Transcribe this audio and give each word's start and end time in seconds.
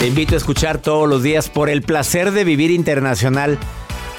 Te 0.00 0.06
invito 0.06 0.34
a 0.34 0.38
escuchar 0.38 0.78
todos 0.78 1.06
los 1.06 1.22
días 1.22 1.50
por 1.50 1.68
el 1.68 1.82
placer 1.82 2.30
de 2.30 2.42
vivir 2.42 2.70
internacional. 2.70 3.58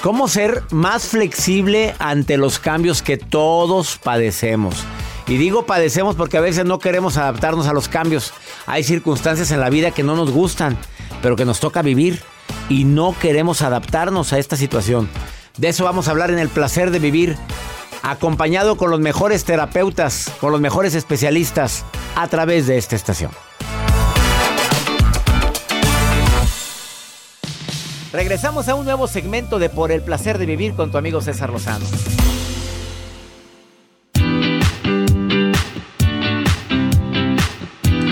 Cómo 0.00 0.28
ser 0.28 0.62
más 0.70 1.08
flexible 1.08 1.96
ante 1.98 2.36
los 2.36 2.60
cambios 2.60 3.02
que 3.02 3.16
todos 3.16 3.98
padecemos. 3.98 4.76
Y 5.26 5.38
digo 5.38 5.66
padecemos 5.66 6.14
porque 6.14 6.36
a 6.36 6.40
veces 6.40 6.66
no 6.66 6.78
queremos 6.78 7.16
adaptarnos 7.16 7.66
a 7.66 7.72
los 7.72 7.88
cambios. 7.88 8.32
Hay 8.66 8.84
circunstancias 8.84 9.50
en 9.50 9.58
la 9.58 9.70
vida 9.70 9.90
que 9.90 10.04
no 10.04 10.14
nos 10.14 10.30
gustan, 10.30 10.78
pero 11.20 11.34
que 11.34 11.44
nos 11.44 11.58
toca 11.58 11.82
vivir 11.82 12.22
y 12.68 12.84
no 12.84 13.16
queremos 13.18 13.60
adaptarnos 13.60 14.32
a 14.32 14.38
esta 14.38 14.54
situación. 14.54 15.08
De 15.58 15.70
eso 15.70 15.82
vamos 15.82 16.06
a 16.06 16.12
hablar 16.12 16.30
en 16.30 16.38
el 16.38 16.48
placer 16.48 16.92
de 16.92 17.00
vivir, 17.00 17.36
acompañado 18.04 18.76
con 18.76 18.92
los 18.92 19.00
mejores 19.00 19.44
terapeutas, 19.44 20.30
con 20.40 20.52
los 20.52 20.60
mejores 20.60 20.94
especialistas 20.94 21.84
a 22.14 22.28
través 22.28 22.68
de 22.68 22.78
esta 22.78 22.94
estación. 22.94 23.32
Regresamos 28.12 28.68
a 28.68 28.74
un 28.74 28.84
nuevo 28.84 29.06
segmento 29.08 29.58
de 29.58 29.70
Por 29.70 29.90
el 29.90 30.02
placer 30.02 30.36
de 30.36 30.44
vivir 30.44 30.74
con 30.74 30.90
tu 30.90 30.98
amigo 30.98 31.22
César 31.22 31.48
Lozano. 31.48 31.86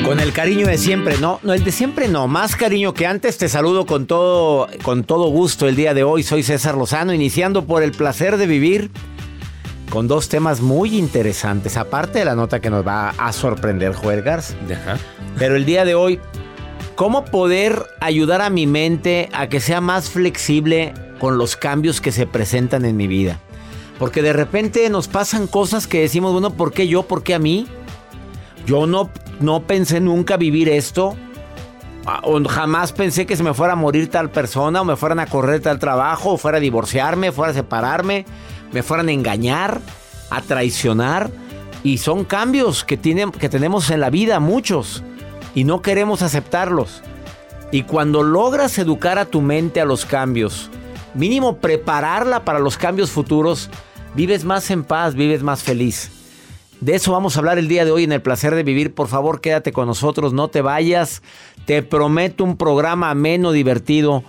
Con 0.02 0.18
el 0.18 0.32
cariño 0.32 0.66
de 0.66 0.78
siempre, 0.78 1.18
no, 1.18 1.38
no, 1.42 1.52
el 1.52 1.62
de 1.62 1.70
siempre 1.70 2.08
no, 2.08 2.28
más 2.28 2.56
cariño 2.56 2.94
que 2.94 3.06
antes. 3.06 3.36
Te 3.36 3.50
saludo 3.50 3.84
con 3.84 4.06
todo, 4.06 4.68
con 4.82 5.04
todo 5.04 5.28
gusto 5.28 5.68
el 5.68 5.76
día 5.76 5.92
de 5.92 6.02
hoy. 6.02 6.22
Soy 6.22 6.42
César 6.42 6.78
Lozano, 6.78 7.12
iniciando 7.12 7.66
por 7.66 7.82
el 7.82 7.92
placer 7.92 8.38
de 8.38 8.46
vivir 8.46 8.90
con 9.90 10.08
dos 10.08 10.30
temas 10.30 10.62
muy 10.62 10.96
interesantes, 10.96 11.76
aparte 11.76 12.20
de 12.20 12.24
la 12.24 12.34
nota 12.34 12.60
que 12.60 12.70
nos 12.70 12.86
va 12.86 13.10
a 13.10 13.32
sorprender, 13.34 13.92
Juergars. 13.92 14.56
Pero 15.38 15.56
el 15.56 15.66
día 15.66 15.84
de 15.84 15.94
hoy 15.94 16.20
¿Cómo 17.00 17.24
poder 17.24 17.86
ayudar 18.00 18.42
a 18.42 18.50
mi 18.50 18.66
mente 18.66 19.30
a 19.32 19.48
que 19.48 19.60
sea 19.60 19.80
más 19.80 20.10
flexible 20.10 20.92
con 21.18 21.38
los 21.38 21.56
cambios 21.56 21.98
que 21.98 22.12
se 22.12 22.26
presentan 22.26 22.84
en 22.84 22.94
mi 22.98 23.06
vida? 23.06 23.40
Porque 23.98 24.20
de 24.20 24.34
repente 24.34 24.86
nos 24.90 25.08
pasan 25.08 25.46
cosas 25.46 25.86
que 25.86 26.02
decimos, 26.02 26.32
bueno, 26.32 26.50
¿por 26.50 26.74
qué 26.74 26.88
yo? 26.88 27.04
¿Por 27.04 27.22
qué 27.22 27.32
a 27.32 27.38
mí? 27.38 27.66
Yo 28.66 28.86
no, 28.86 29.08
no 29.40 29.62
pensé 29.62 29.98
nunca 30.02 30.36
vivir 30.36 30.68
esto. 30.68 31.16
Ah, 32.04 32.20
o 32.22 32.38
jamás 32.46 32.92
pensé 32.92 33.24
que 33.24 33.34
se 33.34 33.44
me 33.44 33.54
fuera 33.54 33.72
a 33.72 33.76
morir 33.76 34.10
tal 34.10 34.30
persona, 34.30 34.82
o 34.82 34.84
me 34.84 34.96
fueran 34.96 35.20
a 35.20 35.26
correr 35.26 35.62
tal 35.62 35.78
trabajo, 35.78 36.32
o 36.32 36.36
fuera 36.36 36.58
a 36.58 36.60
divorciarme, 36.60 37.32
fuera 37.32 37.52
a 37.52 37.54
separarme, 37.54 38.26
me 38.72 38.82
fueran 38.82 39.08
a 39.08 39.12
engañar, 39.12 39.80
a 40.28 40.42
traicionar. 40.42 41.30
Y 41.82 41.96
son 41.96 42.26
cambios 42.26 42.84
que, 42.84 42.98
tienen, 42.98 43.30
que 43.30 43.48
tenemos 43.48 43.88
en 43.88 44.00
la 44.00 44.10
vida, 44.10 44.38
muchos 44.38 45.02
y 45.54 45.64
no 45.64 45.82
queremos 45.82 46.22
aceptarlos. 46.22 47.02
Y 47.72 47.84
cuando 47.84 48.22
logras 48.22 48.78
educar 48.78 49.18
a 49.18 49.26
tu 49.26 49.40
mente 49.40 49.80
a 49.80 49.84
los 49.84 50.04
cambios, 50.04 50.70
mínimo 51.14 51.58
prepararla 51.58 52.44
para 52.44 52.58
los 52.58 52.76
cambios 52.76 53.10
futuros, 53.10 53.70
vives 54.14 54.44
más 54.44 54.70
en 54.70 54.84
paz, 54.84 55.14
vives 55.14 55.42
más 55.42 55.62
feliz. 55.62 56.10
De 56.80 56.94
eso 56.94 57.12
vamos 57.12 57.36
a 57.36 57.40
hablar 57.40 57.58
el 57.58 57.68
día 57.68 57.84
de 57.84 57.90
hoy 57.90 58.04
en 58.04 58.12
el 58.12 58.22
placer 58.22 58.54
de 58.54 58.62
vivir. 58.62 58.94
Por 58.94 59.06
favor, 59.06 59.40
quédate 59.40 59.70
con 59.70 59.86
nosotros, 59.86 60.32
no 60.32 60.48
te 60.48 60.62
vayas. 60.62 61.22
Te 61.66 61.82
prometo 61.82 62.42
un 62.42 62.56
programa 62.56 63.10
ameno, 63.10 63.52
divertido. 63.52 64.24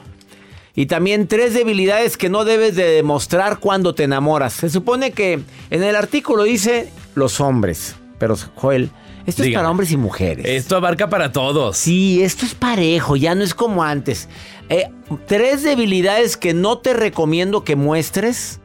Y 0.76 0.86
también 0.86 1.28
tres 1.28 1.54
debilidades 1.54 2.18
que 2.18 2.30
no 2.30 2.44
debes 2.44 2.76
de 2.76 2.84
demostrar 2.84 3.60
cuando 3.60 3.96
te 3.96 4.04
enamoras. 4.04 4.54
Se 4.54 4.70
supone 4.70 5.12
que 5.12 5.40
en 5.70 5.84
el 5.84 5.96
artículo 5.96 6.44
dice 6.44 6.92
los 7.16 7.40
hombres, 7.40 7.96
pero 8.20 8.36
Joel, 8.56 8.92
esto 9.26 9.44
es 9.44 9.54
para 9.54 9.70
hombres 9.70 9.92
y 9.92 9.98
mujeres. 9.98 10.46
Esto 10.48 10.78
abarca 10.78 11.10
para 11.10 11.32
todos. 11.32 11.78
Sí, 11.78 12.22
esto 12.24 12.46
es 12.46 12.56
parejo, 12.56 13.16
ya 13.16 13.36
no 13.36 13.44
es 13.44 13.54
como 13.54 13.84
antes. 13.84 14.28
Eh, 14.70 14.90
tres 15.28 15.64
debilidades 15.64 16.38
que 16.38 16.54
no 16.54 16.78
te 16.78 16.94
recomiendo 16.94 17.64
que 17.64 17.76
muestres 17.76 18.60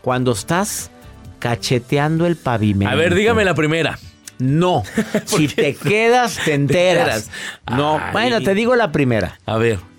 cuando 0.00 0.32
estás 0.32 0.90
cacheteando 1.38 2.26
el 2.26 2.36
pavimento. 2.36 2.92
A 2.92 2.96
ver, 2.96 3.14
dígame 3.14 3.44
la 3.44 3.54
primera. 3.54 3.98
No. 4.38 4.82
si 5.26 5.48
te 5.48 5.74
quedas, 5.74 6.38
te 6.44 6.54
enteras. 6.54 7.30
No. 7.70 8.00
Bueno, 8.12 8.40
te 8.40 8.54
digo 8.54 8.74
la 8.76 8.90
primera. 8.92 9.38
A 9.46 9.58
ver. 9.58 9.89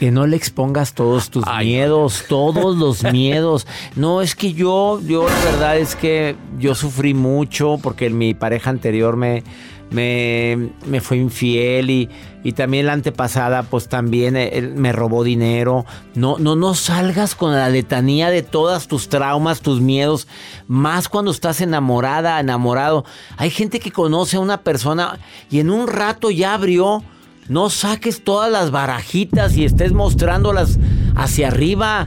Que 0.00 0.10
no 0.10 0.26
le 0.26 0.34
expongas 0.34 0.94
todos 0.94 1.28
tus 1.28 1.44
miedos, 1.58 2.24
todos 2.26 2.74
los 2.78 3.02
miedos. 3.12 3.66
No, 3.96 4.22
es 4.22 4.34
que 4.34 4.54
yo, 4.54 4.98
yo 5.02 5.28
la 5.28 5.44
verdad 5.44 5.76
es 5.76 5.94
que 5.94 6.36
yo 6.58 6.74
sufrí 6.74 7.12
mucho 7.12 7.78
porque 7.82 8.08
mi 8.08 8.32
pareja 8.32 8.70
anterior 8.70 9.18
me, 9.18 9.44
me, 9.90 10.70
me 10.86 11.02
fue 11.02 11.18
infiel 11.18 11.90
y, 11.90 12.08
y, 12.42 12.52
también 12.52 12.86
la 12.86 12.94
antepasada 12.94 13.62
pues 13.62 13.88
también 13.88 14.36
eh, 14.36 14.52
él 14.54 14.74
me 14.74 14.92
robó 14.92 15.22
dinero. 15.22 15.84
No, 16.14 16.38
no, 16.38 16.56
no 16.56 16.74
salgas 16.74 17.34
con 17.34 17.52
la 17.52 17.68
letanía 17.68 18.30
de 18.30 18.42
todas 18.42 18.88
tus 18.88 19.10
traumas, 19.10 19.60
tus 19.60 19.82
miedos, 19.82 20.28
más 20.66 21.10
cuando 21.10 21.30
estás 21.30 21.60
enamorada, 21.60 22.40
enamorado. 22.40 23.04
Hay 23.36 23.50
gente 23.50 23.80
que 23.80 23.92
conoce 23.92 24.38
a 24.38 24.40
una 24.40 24.62
persona 24.62 25.18
y 25.50 25.60
en 25.60 25.68
un 25.68 25.88
rato 25.88 26.30
ya 26.30 26.54
abrió 26.54 27.04
no 27.50 27.68
saques 27.68 28.22
todas 28.22 28.50
las 28.50 28.70
barajitas 28.70 29.56
y 29.56 29.64
estés 29.64 29.92
mostrándolas 29.92 30.78
hacia 31.16 31.48
arriba. 31.48 32.06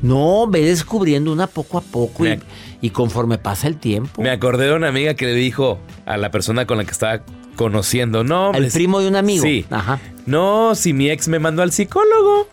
No, 0.00 0.46
ve 0.46 0.64
descubriendo 0.64 1.32
una 1.32 1.48
poco 1.48 1.78
a 1.78 1.80
poco 1.80 2.24
y, 2.80 2.90
conforme 2.90 3.36
pasa 3.36 3.66
el 3.66 3.78
tiempo. 3.78 4.22
Me 4.22 4.30
acordé 4.30 4.66
de 4.66 4.74
una 4.74 4.86
amiga 4.86 5.14
que 5.14 5.26
le 5.26 5.34
dijo 5.34 5.80
a 6.06 6.16
la 6.16 6.30
persona 6.30 6.66
con 6.66 6.78
la 6.78 6.84
que 6.84 6.92
estaba 6.92 7.22
conociendo, 7.56 8.22
no. 8.22 8.52
El 8.52 8.70
primo 8.70 9.00
de 9.00 9.08
un 9.08 9.16
amigo. 9.16 9.42
Sí. 9.42 9.66
Ajá. 9.70 9.98
No, 10.24 10.76
si 10.76 10.92
mi 10.92 11.10
ex 11.10 11.26
me 11.26 11.40
mandó 11.40 11.62
al 11.62 11.72
psicólogo. 11.72 12.46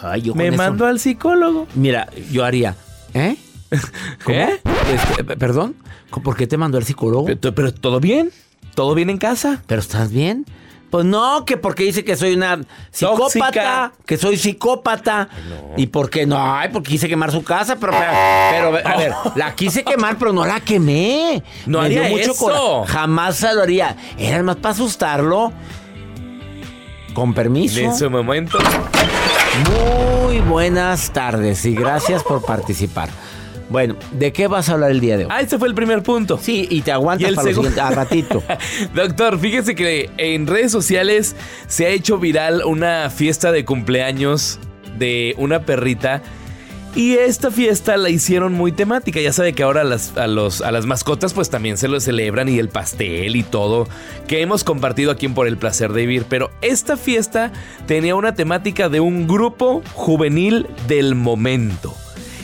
Ay, 0.00 0.22
yo 0.22 0.34
me 0.34 0.50
mandó 0.50 0.86
al 0.86 0.98
psicólogo. 0.98 1.66
Mira, 1.74 2.08
yo 2.32 2.42
haría, 2.42 2.74
¿eh? 3.12 3.36
¿Qué? 4.26 4.60
Este, 4.94 5.24
¿Perdón? 5.36 5.76
¿Por 6.22 6.36
qué 6.36 6.46
te 6.46 6.56
mandó 6.56 6.78
al 6.78 6.84
psicólogo? 6.84 7.26
pero 7.54 7.74
todo 7.74 8.00
bien. 8.00 8.30
¿Todo 8.74 8.94
bien 8.94 9.10
en 9.10 9.18
casa? 9.18 9.62
¿Pero 9.66 9.82
estás 9.82 10.10
bien? 10.10 10.46
Pues 10.94 11.04
no, 11.06 11.44
que 11.44 11.56
porque 11.56 11.82
dice 11.82 12.04
que 12.04 12.14
soy 12.14 12.34
una 12.34 12.60
psicópata, 12.92 13.90
que 14.06 14.16
soy 14.16 14.36
psicópata. 14.36 15.28
¿Y 15.76 15.88
por 15.88 16.08
qué 16.08 16.24
no? 16.24 16.36
Ay, 16.38 16.68
porque 16.72 16.90
quise 16.90 17.08
quemar 17.08 17.32
su 17.32 17.42
casa, 17.42 17.74
pero, 17.80 17.94
pero, 18.52 18.68
a 18.68 18.96
ver, 18.96 19.12
la 19.34 19.56
quise 19.56 19.82
quemar, 19.82 20.16
pero 20.18 20.32
no 20.32 20.46
la 20.46 20.60
quemé. 20.60 21.42
No 21.66 21.80
Me 21.80 21.86
haría 21.86 22.08
mucho 22.08 22.30
eso. 22.30 22.84
Jamás 22.86 23.34
se 23.34 23.52
lo 23.52 23.62
haría. 23.62 23.96
Era 24.16 24.40
más 24.44 24.54
para 24.54 24.72
asustarlo. 24.72 25.52
Con 27.12 27.34
permiso. 27.34 27.80
En 27.80 27.96
su 27.96 28.08
momento. 28.08 28.56
Muy 30.24 30.38
buenas 30.42 31.12
tardes 31.12 31.64
y 31.64 31.74
gracias 31.74 32.22
por 32.22 32.44
participar. 32.44 33.08
Bueno, 33.70 33.96
¿de 34.12 34.32
qué 34.32 34.46
vas 34.46 34.68
a 34.68 34.74
hablar 34.74 34.90
el 34.90 35.00
día 35.00 35.16
de 35.16 35.24
hoy? 35.24 35.30
Ah, 35.32 35.40
ese 35.40 35.58
fue 35.58 35.68
el 35.68 35.74
primer 35.74 36.02
punto. 36.02 36.38
Sí, 36.40 36.66
y 36.70 36.82
te 36.82 36.92
aguantas 36.92 37.32
para 37.34 37.48
el 37.48 37.54
siguiente, 37.54 37.80
a 37.80 37.90
ratito. 37.90 38.42
Doctor, 38.94 39.38
fíjese 39.38 39.74
que 39.74 40.10
en 40.16 40.46
redes 40.46 40.70
sociales 40.72 41.34
se 41.66 41.86
ha 41.86 41.88
hecho 41.88 42.18
viral 42.18 42.62
una 42.64 43.10
fiesta 43.10 43.52
de 43.52 43.64
cumpleaños 43.64 44.58
de 44.98 45.34
una 45.38 45.60
perrita. 45.60 46.22
Y 46.94 47.14
esta 47.14 47.50
fiesta 47.50 47.96
la 47.96 48.08
hicieron 48.08 48.52
muy 48.52 48.70
temática. 48.70 49.20
Ya 49.20 49.32
sabe 49.32 49.52
que 49.52 49.64
ahora 49.64 49.80
a 49.80 49.84
las, 49.84 50.16
a, 50.16 50.28
los, 50.28 50.60
a 50.60 50.70
las 50.70 50.86
mascotas 50.86 51.32
pues 51.32 51.50
también 51.50 51.76
se 51.76 51.88
lo 51.88 51.98
celebran 51.98 52.48
y 52.48 52.60
el 52.60 52.68
pastel 52.68 53.34
y 53.34 53.42
todo 53.42 53.88
que 54.28 54.42
hemos 54.42 54.62
compartido 54.62 55.10
aquí 55.10 55.26
en 55.26 55.34
Por 55.34 55.48
el 55.48 55.56
Placer 55.56 55.92
de 55.92 56.02
Vivir. 56.02 56.26
Pero 56.28 56.52
esta 56.60 56.96
fiesta 56.96 57.50
tenía 57.86 58.14
una 58.14 58.36
temática 58.36 58.88
de 58.88 59.00
un 59.00 59.26
grupo 59.26 59.82
juvenil 59.94 60.68
del 60.86 61.16
momento 61.16 61.96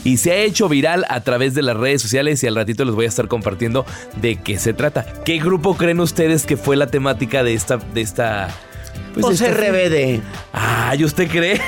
y 0.05 0.17
se 0.17 0.33
ha 0.33 0.37
hecho 0.37 0.69
viral 0.69 1.05
a 1.09 1.21
través 1.21 1.55
de 1.55 1.63
las 1.63 1.77
redes 1.77 2.03
sociales 2.03 2.43
y 2.43 2.47
al 2.47 2.55
ratito 2.57 2.85
les 2.85 2.95
voy 2.95 3.07
a 3.07 3.09
estar 3.09 3.29
compartiendo 3.29 3.85
de 4.21 4.37
qué 4.37 4.59
se 4.59 4.73
trata. 4.73 5.05
¿Qué 5.25 5.39
grupo 5.39 5.77
creen 5.77 6.01
ustedes 6.01 6.47
que 6.47 6.57
fue 6.57 6.77
la 6.77 6.87
temática 6.87 7.43
de 7.43 7.55
esta... 7.55 7.77
De 7.77 8.01
esta 8.01 8.49
pues 9.15 9.41
o 9.41 9.47
RBD. 9.47 10.21
Ah, 10.53 10.95
¿y 10.97 11.05
usted 11.05 11.29
cree? 11.29 11.61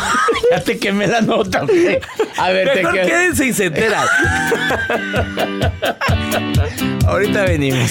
ya 0.50 0.60
te 0.60 0.78
quemé 0.78 1.06
la 1.06 1.20
nota. 1.22 1.64
A 2.36 2.50
ver, 2.50 2.74
Mejor 2.74 2.92
te 2.92 3.00
quédense 3.06 3.46
y 3.46 3.52
se 3.54 3.66
enteran. 3.66 4.06
Ahorita 7.06 7.44
venimos. 7.44 7.90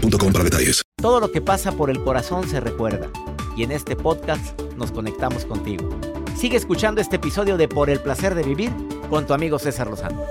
para 0.00 0.44
detalles. 0.44 0.82
Todo 1.00 1.20
lo 1.20 1.30
que 1.30 1.40
pasa 1.40 1.72
por 1.72 1.90
el 1.90 2.02
corazón 2.02 2.48
se 2.48 2.60
recuerda. 2.60 3.10
Y 3.56 3.64
en 3.64 3.72
este 3.72 3.96
podcast 3.96 4.58
nos 4.76 4.90
conectamos 4.92 5.44
contigo. 5.44 5.88
Sigue 6.36 6.56
escuchando 6.56 7.00
este 7.00 7.16
episodio 7.16 7.56
de 7.56 7.68
Por 7.68 7.90
el 7.90 8.00
placer 8.00 8.34
de 8.34 8.42
vivir 8.42 8.72
con 9.10 9.26
tu 9.26 9.34
amigo 9.34 9.58
César 9.58 9.88
Lozano. 9.88 10.24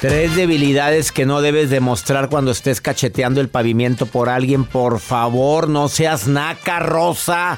Tres 0.00 0.36
debilidades 0.36 1.12
que 1.12 1.24
no 1.24 1.40
debes 1.40 1.70
demostrar 1.70 2.28
cuando 2.28 2.50
estés 2.50 2.82
cacheteando 2.82 3.40
el 3.40 3.48
pavimento 3.48 4.04
por 4.04 4.28
alguien. 4.28 4.64
Por 4.64 5.00
favor, 5.00 5.66
no 5.68 5.88
seas 5.88 6.28
naca, 6.28 6.78
Rosa. 6.78 7.56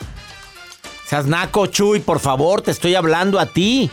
Seas 1.06 1.26
naco, 1.26 1.67
Chuy, 1.67 2.00
por 2.00 2.20
favor, 2.20 2.62
te 2.62 2.70
estoy 2.70 2.94
hablando 2.94 3.41
a 3.41 3.47
ti. 3.47 3.91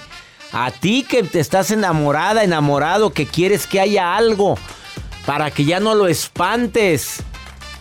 A 0.53 0.69
ti 0.69 1.03
que 1.03 1.23
te 1.23 1.39
estás 1.39 1.71
enamorada, 1.71 2.43
enamorado, 2.43 3.11
que 3.11 3.25
quieres 3.25 3.65
que 3.65 3.79
haya 3.79 4.15
algo 4.15 4.55
para 5.25 5.49
que 5.49 5.65
ya 5.65 5.79
no 5.79 5.95
lo 5.95 6.07
espantes. 6.07 7.23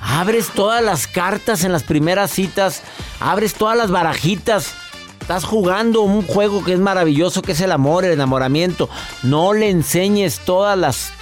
Abres 0.01 0.49
todas 0.49 0.83
las 0.83 1.07
cartas 1.07 1.65
en 1.65 1.73
las 1.73 1.83
primeras 1.83 2.31
citas, 2.31 2.83
abres 3.21 3.55
todas 3.55 3.77
las 3.77 3.91
barajitas. 3.91 4.73
Estás 5.21 5.45
jugando 5.45 6.01
un 6.01 6.23
juego 6.23 6.65
que 6.65 6.73
es 6.73 6.81
maravilloso, 6.81 7.43
que 7.43 7.53
es 7.53 7.61
el 7.61 7.71
amor, 7.71 8.05
el 8.05 8.13
enamoramiento. 8.13 8.89
No 9.23 9.53
le 9.53 9.71
enseñes 9.71 10.41
todas 10.41 10.77
las 10.77 11.13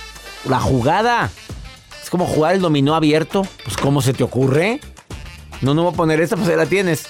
la 0.48 0.60
jugada. 0.60 1.30
Es 2.02 2.08
como 2.08 2.26
jugar 2.26 2.54
el 2.54 2.60
dominó 2.60 2.94
abierto. 2.94 3.42
Pues 3.64 3.76
¿cómo 3.76 4.00
se 4.00 4.14
te 4.14 4.22
ocurre? 4.22 4.80
No, 5.60 5.74
no 5.74 5.82
voy 5.82 5.92
a 5.92 5.96
poner 5.96 6.20
esta, 6.20 6.36
pues 6.36 6.48
ahí 6.48 6.56
la 6.56 6.66
tienes. 6.66 7.06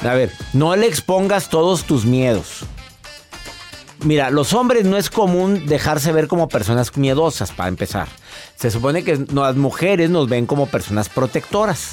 A 0.00 0.14
ver, 0.14 0.32
no 0.52 0.74
le 0.76 0.86
expongas 0.86 1.50
todos 1.50 1.84
tus 1.84 2.04
miedos. 2.04 2.64
Mira, 4.04 4.30
los 4.30 4.52
hombres 4.52 4.84
no 4.84 4.98
es 4.98 5.08
común 5.08 5.64
dejarse 5.66 6.12
ver 6.12 6.28
como 6.28 6.46
personas 6.48 6.94
miedosas, 6.96 7.52
para 7.52 7.70
empezar. 7.70 8.06
Se 8.54 8.70
supone 8.70 9.02
que 9.02 9.24
las 9.32 9.56
mujeres 9.56 10.10
nos 10.10 10.28
ven 10.28 10.44
como 10.44 10.66
personas 10.66 11.08
protectoras, 11.08 11.92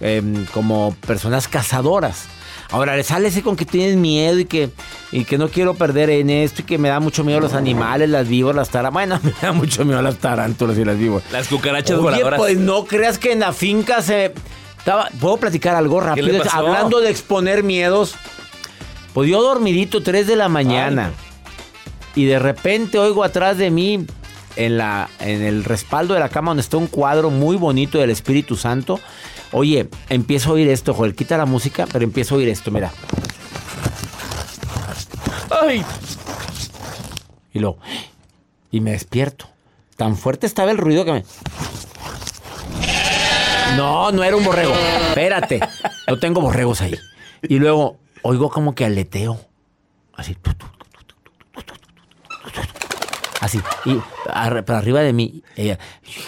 em, 0.00 0.46
como 0.46 0.94
personas 1.06 1.48
cazadoras. 1.48 2.26
Ahora, 2.70 2.96
le 2.96 3.02
sale 3.02 3.28
ese 3.28 3.42
con 3.42 3.56
que 3.56 3.64
tienes 3.64 3.96
miedo 3.96 4.38
y 4.38 4.44
que, 4.44 4.70
y 5.10 5.24
que 5.24 5.36
no 5.36 5.48
quiero 5.48 5.74
perder 5.74 6.08
en 6.10 6.30
esto 6.30 6.62
y 6.62 6.64
que 6.64 6.78
me 6.78 6.88
da 6.88 7.00
mucho 7.00 7.24
miedo 7.24 7.40
los 7.40 7.52
animales, 7.52 8.08
las 8.08 8.28
víboras, 8.28 8.56
las 8.56 8.70
tarántulas. 8.70 8.92
Bueno, 8.92 9.20
me 9.22 9.46
da 9.46 9.52
mucho 9.52 9.84
miedo 9.84 10.00
las 10.02 10.18
tarántulas 10.18 10.78
y 10.78 10.84
las 10.84 10.96
víboras. 10.96 11.30
Las 11.32 11.48
cucarachas 11.48 11.98
Oye, 11.98 12.02
voladoras. 12.02 12.38
pues 12.38 12.58
no 12.58 12.84
creas 12.84 13.18
que 13.18 13.32
en 13.32 13.40
la 13.40 13.52
finca 13.52 14.02
se... 14.02 14.32
¿Puedo 15.18 15.38
platicar 15.38 15.74
algo 15.74 16.00
rápido? 16.00 16.42
Hablando 16.52 17.00
de 17.00 17.10
exponer 17.10 17.62
miedos. 17.64 18.14
Pues 19.14 19.30
yo 19.30 19.42
dormidito, 19.42 20.02
3 20.02 20.26
de 20.26 20.36
la 20.36 20.48
mañana 20.48 21.12
y 22.14 22.24
de 22.26 22.38
repente 22.38 22.98
oigo 22.98 23.24
atrás 23.24 23.58
de 23.58 23.70
mí 23.70 24.06
en, 24.56 24.78
la, 24.78 25.08
en 25.20 25.42
el 25.42 25.64
respaldo 25.64 26.14
de 26.14 26.20
la 26.20 26.28
cama 26.28 26.50
donde 26.50 26.62
está 26.62 26.76
un 26.76 26.86
cuadro 26.86 27.30
muy 27.30 27.56
bonito 27.56 27.98
del 27.98 28.10
Espíritu 28.10 28.56
Santo. 28.56 29.00
Oye, 29.52 29.88
empiezo 30.08 30.50
a 30.50 30.52
oír 30.54 30.68
esto, 30.68 30.94
Joel. 30.94 31.14
Quita 31.14 31.36
la 31.36 31.46
música, 31.46 31.86
pero 31.92 32.04
empiezo 32.04 32.34
a 32.34 32.38
oír 32.38 32.48
esto, 32.48 32.70
mira. 32.70 32.92
¡Ay! 35.62 35.84
Y 37.52 37.60
luego, 37.60 37.78
y 38.70 38.80
me 38.80 38.92
despierto. 38.92 39.46
Tan 39.96 40.16
fuerte 40.16 40.46
estaba 40.46 40.72
el 40.72 40.78
ruido 40.78 41.04
que 41.04 41.12
me. 41.12 41.24
No, 43.76 44.10
no 44.10 44.24
era 44.24 44.36
un 44.36 44.44
borrego. 44.44 44.72
Espérate. 45.08 45.60
Yo 46.08 46.18
tengo 46.18 46.40
borregos 46.40 46.80
ahí. 46.80 46.96
Y 47.42 47.58
luego 47.58 47.98
oigo 48.22 48.50
como 48.50 48.74
que 48.74 48.84
aleteo. 48.84 49.40
Así. 50.14 50.36
Así. 53.44 53.60
Y 53.84 54.00
para 54.24 54.78
arriba 54.78 55.00
de 55.00 55.12
mí, 55.12 55.42
ella, 55.54 55.78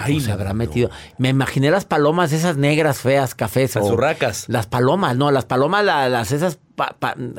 ay, 0.00 0.20
se 0.20 0.30
habrá 0.30 0.52
metido. 0.52 0.90
Me 1.16 1.30
imaginé 1.30 1.70
las 1.70 1.86
palomas 1.86 2.30
esas 2.34 2.58
negras, 2.58 3.00
feas, 3.00 3.34
cafés. 3.34 3.74
Las 3.74 3.84
urracas. 3.84 4.44
Las 4.48 4.66
palomas, 4.66 5.16
no, 5.16 5.30
las 5.30 5.46
palomas, 5.46 5.82
las 5.82 6.30
esas, 6.30 6.58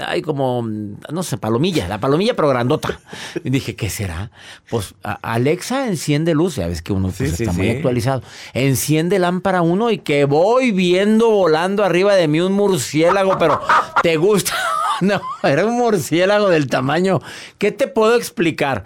hay 0.04 0.24
como, 0.24 0.66
no 0.66 1.22
sé, 1.22 1.38
palomilla, 1.38 1.88
la 1.88 2.00
palomilla 2.00 2.36
pero 2.36 2.50
grandota. 2.50 3.00
y 3.44 3.52
dije, 3.52 3.76
¿qué 3.76 3.92
será? 3.92 4.32
Pues 4.68 4.96
Alexa 5.04 5.86
enciende 5.86 6.34
luz, 6.34 6.56
ya 6.56 6.68
ves 6.68 6.82
que 6.82 6.92
uno 6.92 7.14
pues, 7.16 7.40
está 7.40 7.54
muy 7.54 7.70
actualizado. 7.70 8.24
Enciende 8.54 9.20
lámpara 9.20 9.62
uno 9.62 9.92
y 9.92 10.00
que 10.00 10.26
voy 10.26 10.72
viendo 10.72 11.30
volando 11.30 11.84
arriba 11.84 12.16
de 12.16 12.28
mí 12.28 12.40
un 12.40 12.54
murciélago, 12.54 13.38
pero 13.38 13.62
¿te 14.02 14.18
gusta? 14.18 14.56
no, 15.02 15.22
era 15.44 15.68
un 15.68 15.78
murciélago 15.78 16.50
del 16.50 16.66
tamaño. 16.66 17.22
¿Qué 17.60 17.72
te 17.72 17.88
puedo 17.88 18.16
explicar? 18.16 18.84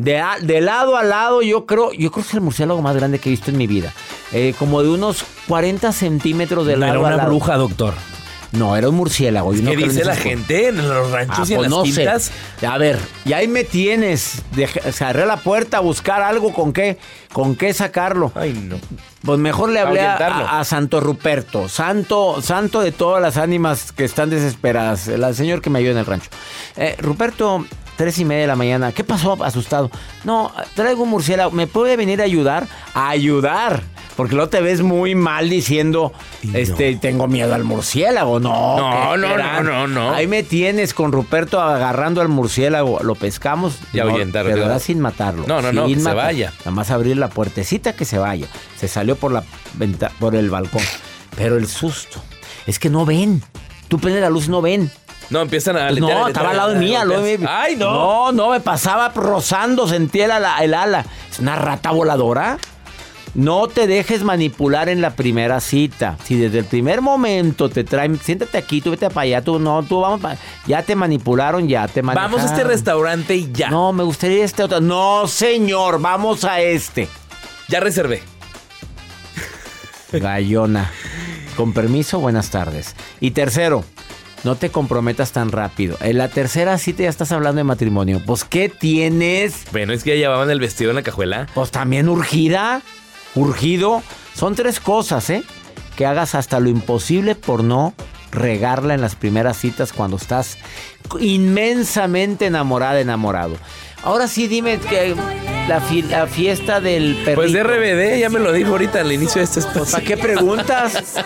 De, 0.00 0.60
lado 0.60 0.96
a 0.96 1.02
lado, 1.02 1.42
yo 1.42 1.66
creo, 1.66 1.92
yo 1.92 2.10
creo 2.10 2.24
que 2.24 2.28
es 2.28 2.34
el 2.34 2.40
murciélago 2.40 2.80
más 2.80 2.96
grande 2.96 3.18
que 3.18 3.28
he 3.28 3.32
visto 3.32 3.50
en 3.50 3.58
mi 3.58 3.66
vida. 3.66 3.92
Eh, 4.32 4.54
como 4.58 4.82
de 4.82 4.88
unos 4.88 5.24
40 5.46 5.92
centímetros 5.92 6.66
de 6.66 6.76
lado 6.76 7.06
era 7.06 7.16
una 7.16 7.26
bruja, 7.26 7.56
doctor. 7.56 7.94
No, 8.52 8.76
era 8.76 8.88
un 8.88 8.96
murciélago. 8.96 9.52
¿Qué 9.52 9.76
dice 9.76 10.04
la 10.04 10.16
gente 10.16 10.68
en 10.68 10.88
los 10.88 11.10
ranchos 11.10 11.38
ah, 11.38 11.44
y 11.48 11.52
en 11.52 11.58
pues 11.58 11.70
las 11.70 11.82
quintas? 11.82 12.32
A 12.66 12.78
ver, 12.78 12.98
y 13.24 13.32
ahí 13.32 13.46
me 13.46 13.62
tienes. 13.62 14.42
cerré 14.90 15.24
la 15.24 15.36
puerta 15.36 15.76
a 15.76 15.80
buscar 15.80 16.22
algo 16.22 16.52
con 16.52 16.72
qué, 16.72 16.98
con 17.32 17.54
qué 17.54 17.72
sacarlo. 17.72 18.32
Ay, 18.34 18.52
no. 18.52 18.76
Pues 19.22 19.38
mejor 19.38 19.70
le 19.70 19.80
hablé 19.80 20.00
a, 20.00 20.64
Santo 20.64 21.00
Ruperto, 21.00 21.68
santo, 21.68 22.40
santo 22.42 22.80
de 22.80 22.90
todas 22.90 23.22
las 23.22 23.36
ánimas 23.36 23.92
que 23.92 24.04
están 24.04 24.30
desesperadas, 24.30 25.06
el 25.08 25.34
señor 25.34 25.60
que 25.60 25.70
me 25.70 25.78
ayuda 25.78 25.92
en 25.92 25.98
el 25.98 26.06
rancho. 26.06 26.30
Eh, 26.76 26.96
Ruperto, 26.98 27.66
tres 28.00 28.18
y 28.18 28.24
media 28.24 28.40
de 28.40 28.46
la 28.46 28.56
mañana, 28.56 28.92
¿qué 28.92 29.04
pasó? 29.04 29.36
Asustado. 29.44 29.90
No, 30.24 30.50
traigo 30.74 31.02
un 31.02 31.10
murciélago, 31.10 31.50
¿me 31.50 31.66
puede 31.66 31.98
venir 31.98 32.22
a 32.22 32.24
ayudar? 32.24 32.66
A 32.94 33.10
ayudar. 33.10 33.82
Porque 34.16 34.34
luego 34.34 34.48
te 34.48 34.62
ves 34.62 34.80
muy 34.80 35.14
mal 35.14 35.50
diciendo, 35.50 36.10
este, 36.54 36.96
tengo 36.96 37.28
miedo 37.28 37.54
al 37.54 37.64
murciélago. 37.64 38.40
No, 38.40 39.18
no, 39.18 39.36
no, 39.36 39.36
no, 39.36 39.62
no, 39.62 39.86
no, 39.86 40.14
Ahí 40.14 40.26
me 40.26 40.42
tienes 40.42 40.94
con 40.94 41.12
Ruperto 41.12 41.60
agarrando 41.60 42.22
al 42.22 42.28
murciélago. 42.28 43.00
Lo 43.02 43.16
pescamos. 43.16 43.76
Y 43.92 43.98
no, 43.98 44.14
Pero 44.32 44.78
sin 44.78 44.98
matarlo. 44.98 45.44
No, 45.46 45.60
no, 45.60 45.70
no, 45.70 45.86
que 45.86 46.00
se 46.00 46.14
vaya. 46.14 46.54
Nada 46.60 46.70
más 46.70 46.90
abrir 46.90 47.18
la 47.18 47.28
puertecita 47.28 47.94
que 47.94 48.06
se 48.06 48.16
vaya. 48.16 48.46
Se 48.78 48.88
salió 48.88 49.14
por 49.14 49.30
la 49.30 49.44
venta, 49.74 50.10
por 50.18 50.34
el 50.34 50.48
balcón. 50.48 50.82
Pero 51.36 51.58
el 51.58 51.66
susto. 51.68 52.22
Es 52.66 52.78
que 52.78 52.88
no 52.88 53.04
ven. 53.04 53.42
Tú 53.88 53.98
prendes 53.98 54.22
la 54.22 54.30
luz 54.30 54.48
no 54.48 54.62
ven. 54.62 54.90
No, 55.30 55.40
empiezan 55.40 55.76
a... 55.76 55.90
No, 55.92 56.28
estaba 56.28 56.50
al 56.50 56.56
lado 56.56 56.70
de 56.74 56.78
mí. 56.80 56.94
¡Ay, 57.48 57.76
no! 57.76 57.90
No, 57.90 58.32
no, 58.32 58.50
me 58.50 58.60
pasaba 58.60 59.10
rozando, 59.10 59.86
sentía 59.86 60.24
el, 60.24 60.44
el 60.64 60.74
ala. 60.74 61.06
¿Es 61.30 61.38
una 61.38 61.56
rata 61.56 61.92
voladora? 61.92 62.58
No 63.34 63.68
te 63.68 63.86
dejes 63.86 64.24
manipular 64.24 64.88
en 64.88 65.00
la 65.00 65.10
primera 65.10 65.60
cita. 65.60 66.16
Si 66.24 66.36
desde 66.36 66.58
el 66.58 66.64
primer 66.64 67.00
momento 67.00 67.68
te 67.68 67.84
traen, 67.84 68.18
siéntate 68.18 68.58
aquí, 68.58 68.80
tú 68.80 68.90
vete 68.90 69.08
para 69.08 69.22
allá, 69.22 69.42
tú 69.42 69.60
no, 69.60 69.84
tú 69.84 70.00
vamos 70.00 70.20
para, 70.20 70.36
ya 70.66 70.82
te 70.82 70.96
manipularon, 70.96 71.68
ya 71.68 71.86
te 71.86 72.02
manipularon. 72.02 72.32
Vamos 72.32 72.50
a 72.50 72.52
este 72.52 72.66
restaurante 72.66 73.36
y 73.36 73.52
ya. 73.52 73.70
No, 73.70 73.92
me 73.92 74.02
gustaría 74.02 74.44
este 74.44 74.64
otro. 74.64 74.80
No, 74.80 75.28
señor, 75.28 76.00
vamos 76.00 76.42
a 76.42 76.60
este. 76.60 77.08
Ya 77.68 77.78
reservé. 77.78 78.20
Gallona. 80.10 80.90
Con 81.56 81.72
permiso, 81.72 82.18
buenas 82.18 82.50
tardes. 82.50 82.96
Y 83.20 83.30
tercero, 83.30 83.84
no 84.44 84.56
te 84.56 84.70
comprometas 84.70 85.32
tan 85.32 85.52
rápido. 85.52 85.96
En 86.00 86.18
la 86.18 86.28
tercera 86.28 86.78
cita 86.78 87.02
ya 87.02 87.08
estás 87.08 87.32
hablando 87.32 87.58
de 87.58 87.64
matrimonio. 87.64 88.22
Pues, 88.24 88.44
¿qué 88.44 88.68
tienes? 88.68 89.64
Bueno, 89.72 89.92
es 89.92 90.02
que 90.02 90.10
ya 90.10 90.16
llevaban 90.16 90.50
el 90.50 90.60
vestido 90.60 90.90
en 90.90 90.96
la 90.96 91.02
cajuela. 91.02 91.46
Pues 91.54 91.70
también 91.70 92.08
urgida 92.08 92.82
urgido. 93.34 94.02
Son 94.34 94.54
tres 94.54 94.80
cosas, 94.80 95.30
¿eh? 95.30 95.42
Que 95.96 96.06
hagas 96.06 96.34
hasta 96.34 96.60
lo 96.60 96.68
imposible 96.68 97.34
por 97.34 97.62
no 97.62 97.94
regarla 98.32 98.94
en 98.94 99.00
las 99.00 99.16
primeras 99.16 99.58
citas 99.58 99.92
cuando 99.92 100.16
estás 100.16 100.56
inmensamente 101.18 102.46
enamorada, 102.46 103.00
enamorado. 103.00 103.56
Ahora 104.02 104.28
sí, 104.28 104.46
dime 104.46 104.78
que 104.78 105.14
la, 105.68 106.26
fiesta 106.26 106.80
del 106.80 107.14
perrito. 107.16 107.34
Pues 107.34 107.52
de 107.52 107.62
RBD, 107.62 108.18
ya 108.20 108.28
me 108.28 108.38
lo 108.38 108.52
dijo 108.52 108.70
ahorita 108.70 109.00
al 109.00 109.12
inicio 109.12 109.40
de 109.40 109.44
este 109.44 109.60
espacio. 109.60 109.92
¿Para 109.92 110.04
qué 110.04 110.16
preguntas? 110.16 111.22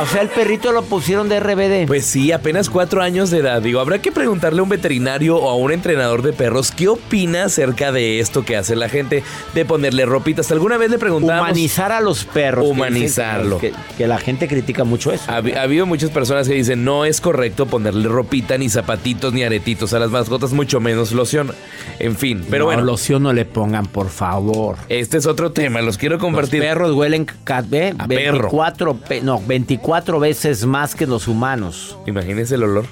o 0.00 0.06
sea, 0.06 0.22
el 0.22 0.28
perrito 0.28 0.72
lo 0.72 0.82
pusieron 0.84 1.28
de 1.28 1.40
RBD. 1.40 1.86
Pues 1.86 2.06
sí, 2.06 2.32
apenas 2.32 2.70
cuatro 2.70 3.02
años 3.02 3.30
de 3.30 3.38
edad. 3.38 3.62
Digo, 3.62 3.80
habrá 3.80 4.00
que 4.00 4.12
preguntarle 4.12 4.60
a 4.60 4.62
un 4.62 4.68
veterinario 4.68 5.36
o 5.36 5.50
a 5.50 5.56
un 5.56 5.72
entrenador 5.72 6.22
de 6.22 6.32
perros 6.32 6.70
qué 6.70 6.88
opina 6.88 7.44
acerca 7.44 7.92
de 7.92 8.20
esto 8.20 8.44
que 8.44 8.56
hace 8.56 8.76
la 8.76 8.88
gente 8.88 9.22
de 9.54 9.64
ponerle 9.64 10.06
ropitas. 10.06 10.50
¿Alguna 10.52 10.76
vez 10.76 10.90
le 10.90 10.98
preguntamos? 10.98 11.42
Humanizar 11.42 11.92
a 11.92 12.00
los 12.00 12.24
perros. 12.24 12.66
Humanizarlo. 12.66 13.58
Que, 13.58 13.72
la 14.06 14.18
gente 14.18 14.46
critica 14.46 14.84
mucho 14.84 15.12
eso. 15.12 15.24
Ha, 15.28 15.36
ha, 15.36 15.62
habido 15.62 15.84
muchas 15.84 16.10
personas 16.10 16.46
que 16.46 16.54
dicen 16.54 16.84
no 16.84 17.04
es 17.04 17.20
correcto 17.20 17.66
ponerle 17.66 18.08
ropita, 18.08 18.56
ni 18.56 18.68
zapatitos, 18.68 19.32
ni 19.32 19.42
aretitos 19.42 19.92
a 19.94 19.98
las 19.98 20.10
mascotas, 20.10 20.52
mucho 20.52 20.78
menos 20.78 21.10
loción 21.10 21.52
en 21.98 22.16
fin, 22.16 22.44
pero 22.50 22.64
no, 22.64 22.66
bueno. 22.66 22.82
No 23.18 23.32
le 23.32 23.44
pongan, 23.44 23.86
por 23.86 24.08
favor. 24.08 24.76
Este 24.88 25.16
es 25.16 25.26
otro 25.26 25.52
tema, 25.52 25.80
los 25.80 25.98
quiero 25.98 26.18
compartir. 26.18 26.60
Los 26.60 26.68
perros 26.68 26.94
huelen 26.94 27.26
a 27.46 28.06
24, 28.06 28.98
no, 29.22 29.42
24 29.46 30.20
veces 30.20 30.66
más 30.66 30.94
que 30.94 31.06
los 31.06 31.28
humanos. 31.28 31.96
Imagínense 32.06 32.56
el 32.56 32.64
olor. 32.64 32.86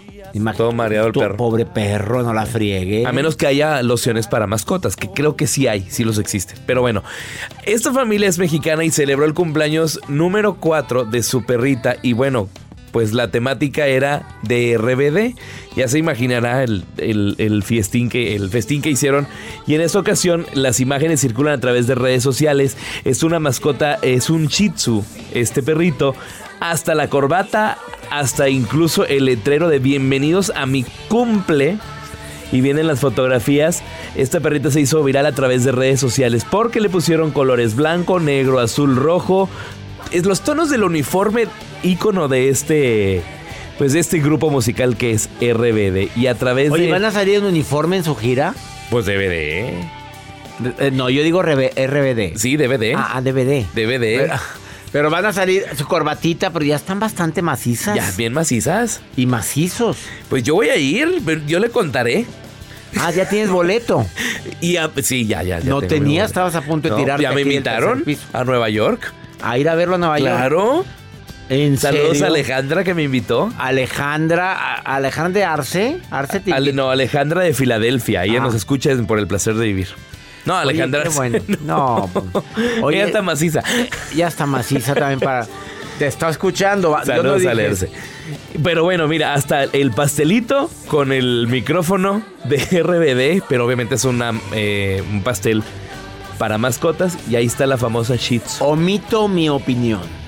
Todo 0.56 0.73
mareado 0.73 1.09
el 1.09 1.12
perro. 1.12 1.37
Pobre 1.37 1.64
perro, 1.64 2.23
no 2.23 2.33
la 2.33 2.44
friegue. 2.44 3.06
A 3.06 3.12
menos 3.12 3.37
que 3.37 3.47
haya 3.47 3.80
lociones 3.83 4.26
para 4.26 4.47
mascotas, 4.47 4.97
que 4.97 5.09
creo 5.09 5.37
que 5.37 5.47
sí 5.47 5.68
hay, 5.68 5.87
sí 5.88 6.02
los 6.02 6.18
existen. 6.18 6.59
Pero 6.66 6.80
bueno, 6.80 7.04
esta 7.64 7.92
familia 7.92 8.28
es 8.28 8.38
mexicana 8.38 8.85
y 8.85 8.90
celebró 8.90 9.26
el 9.26 9.35
cumpleaños 9.35 10.00
número 10.09 10.54
4 10.54 11.04
de 11.04 11.23
su 11.23 11.44
perrita. 11.44 11.97
Y 12.02 12.14
bueno, 12.14 12.49
pues 12.95 13.13
la 13.13 13.27
temática 13.27 13.89
era 13.89 14.23
de 14.43 14.79
RBD. 14.79 15.37
Ya 15.75 15.89
se 15.89 15.99
imaginará 15.99 16.63
el, 16.63 16.85
festín 17.65 18.09
que, 18.09 18.37
el 18.37 18.51
festín 18.51 18.83
que 18.83 18.91
hicieron. 18.91 19.27
Y 19.67 19.75
en 19.75 19.81
esta 19.81 19.99
ocasión 19.99 20.47
las 20.55 20.79
imágenes 20.79 21.21
circulan 21.21 21.55
a 21.55 21.61
través 21.61 21.89
de 21.89 21.97
redes 21.97 22.23
sociales. 22.23 22.77
Es 23.05 23.25
una 23.25 23.41
mascota, 23.41 23.99
es 24.03 24.31
un 24.31 24.47
Shih 24.47 24.73
este 25.33 25.65
perrito. 25.65 26.15
Hasta 26.61 26.95
la 26.95 27.09
corbata, 27.09 27.79
hasta 28.13 28.49
incluso 28.49 29.05
el 29.05 29.25
letrero 29.25 29.69
de 29.69 29.81
bienvenidos 29.81 30.53
a 30.55 30.65
mi 30.65 30.85
cumple. 31.09 31.79
Y 32.53 32.61
vienen 32.61 32.87
las 32.87 33.01
fotografías. 33.01 33.83
Esta 34.15 34.39
perrita 34.39 34.71
se 34.71 34.83
hizo 34.83 35.03
viral 35.03 35.27
a 35.27 35.33
través 35.33 35.65
de 35.65 35.73
redes 35.73 35.99
sociales 35.99 36.47
porque 36.49 36.81
le 36.81 36.91
pusieron 36.91 37.33
colores 37.33 37.75
blanco, 37.75 38.21
negro, 38.21 38.61
azul, 38.61 38.95
rojo. 38.95 39.49
Los 40.13 40.43
tonos 40.43 40.71
del 40.71 40.85
uniforme 40.85 41.49
ícono 41.85 42.29
de 42.29 42.49
este 42.49 43.23
pues 43.79 43.93
de 43.93 44.00
este 44.00 44.19
grupo 44.19 44.50
musical 44.50 44.97
que 44.97 45.12
es 45.12 45.29
RBD 45.41 46.17
y 46.17 46.26
a 46.26 46.35
través 46.35 46.71
Oye, 46.71 46.87
de 46.87 46.93
¿van 46.93 47.05
a 47.05 47.11
salir 47.11 47.37
en 47.37 47.45
uniforme 47.45 47.97
en 47.97 48.05
su 48.05 48.14
gira? 48.14 48.55
Pues 48.91 49.07
DVD. 49.07 49.75
Eh, 50.79 50.91
no, 50.93 51.11
yo 51.11 51.23
digo 51.23 51.43
RBD. 51.43 52.37
Sí, 52.37 52.57
DVD. 52.57 52.95
Ah, 52.97 53.21
DVD. 53.21 53.64
DVD. 53.75 54.31
Pero, 54.93 55.11
van 55.11 55.26
a 55.26 55.33
salir 55.33 55.64
su 55.76 55.87
corbatita, 55.87 56.50
pero 56.50 56.64
ya 56.64 56.76
están 56.76 57.00
bastante 57.00 57.43
macizas. 57.43 57.97
Ya, 57.97 58.09
bien 58.17 58.33
macizas. 58.33 59.00
Y 59.17 59.26
macizos. 59.26 59.97
Pues 60.29 60.45
yo 60.45 60.55
voy 60.55 60.69
a 60.69 60.76
ir, 60.76 61.21
yo 61.49 61.59
le 61.59 61.71
contaré. 61.71 62.26
Ah, 63.00 63.11
ya 63.11 63.29
tienes 63.29 63.50
boleto. 63.50 64.07
y 64.61 64.76
sí, 65.03 65.26
ya, 65.26 65.43
ya. 65.43 65.59
no 65.59 65.83
tenías, 65.83 66.26
estabas 66.26 66.55
a 66.55 66.62
punto 66.62 66.91
de 66.91 66.95
tirar. 66.95 67.21
Ya 67.21 67.33
me 67.33 67.41
invitaron 67.41 68.05
a 68.33 68.45
Nueva 68.45 68.69
York. 68.69 69.12
A 69.43 69.59
ir 69.59 69.69
a 69.69 69.75
verlo 69.75 69.97
a 69.97 69.99
Nueva 69.99 70.21
York. 70.21 70.37
Claro. 70.37 70.85
Saludos 71.77 72.23
a 72.23 72.27
Alejandra 72.27 72.85
que 72.85 72.95
me 72.95 73.03
invitó. 73.03 73.53
Alejandra, 73.59 74.77
Alejandra 74.77 75.53
Arce. 75.53 75.99
Arce 76.11 76.43
no, 76.73 76.91
Alejandra 76.91 77.43
de 77.43 77.53
Filadelfia. 77.53 78.25
Ella 78.25 78.39
ah. 78.41 78.45
nos 78.45 78.55
escucha 78.55 78.91
por 79.07 79.19
el 79.19 79.27
placer 79.27 79.55
de 79.55 79.67
vivir. 79.67 79.89
No, 80.45 80.57
Alejandra. 80.57 81.05
bueno. 81.15 81.39
No, 81.61 82.11
Oye, 82.83 82.99
ya 82.99 83.05
está 83.05 83.23
maciza. 83.23 83.63
Ya 84.15 84.29
está 84.29 84.47
maciza 84.47 84.95
también 84.95 85.21
para. 85.21 85.47
Te 85.99 86.07
está 86.07 86.29
escuchando. 86.29 86.97
Saludos 87.05 87.47
a 87.47 87.55
leerse. 87.55 87.91
Pero 88.63 88.85
bueno, 88.85 89.07
mira, 89.07 89.35
hasta 89.35 89.65
el 89.65 89.91
pastelito 89.91 90.71
con 90.89 91.13
el 91.13 91.47
micrófono 91.49 92.23
de 92.45 92.57
RBD, 92.83 93.45
pero 93.49 93.67
obviamente 93.67 93.97
es 93.97 94.05
una, 94.05 94.33
eh, 94.53 95.03
un 95.11 95.23
pastel 95.23 95.63
para 96.39 96.59
mascotas 96.59 97.17
y 97.31 97.37
ahí 97.37 97.47
está 97.47 97.67
la 97.67 97.77
famosa 97.77 98.17
Sheets. 98.17 98.61
Omito 98.61 99.29
mi 99.29 99.49
opinión. 99.49 100.24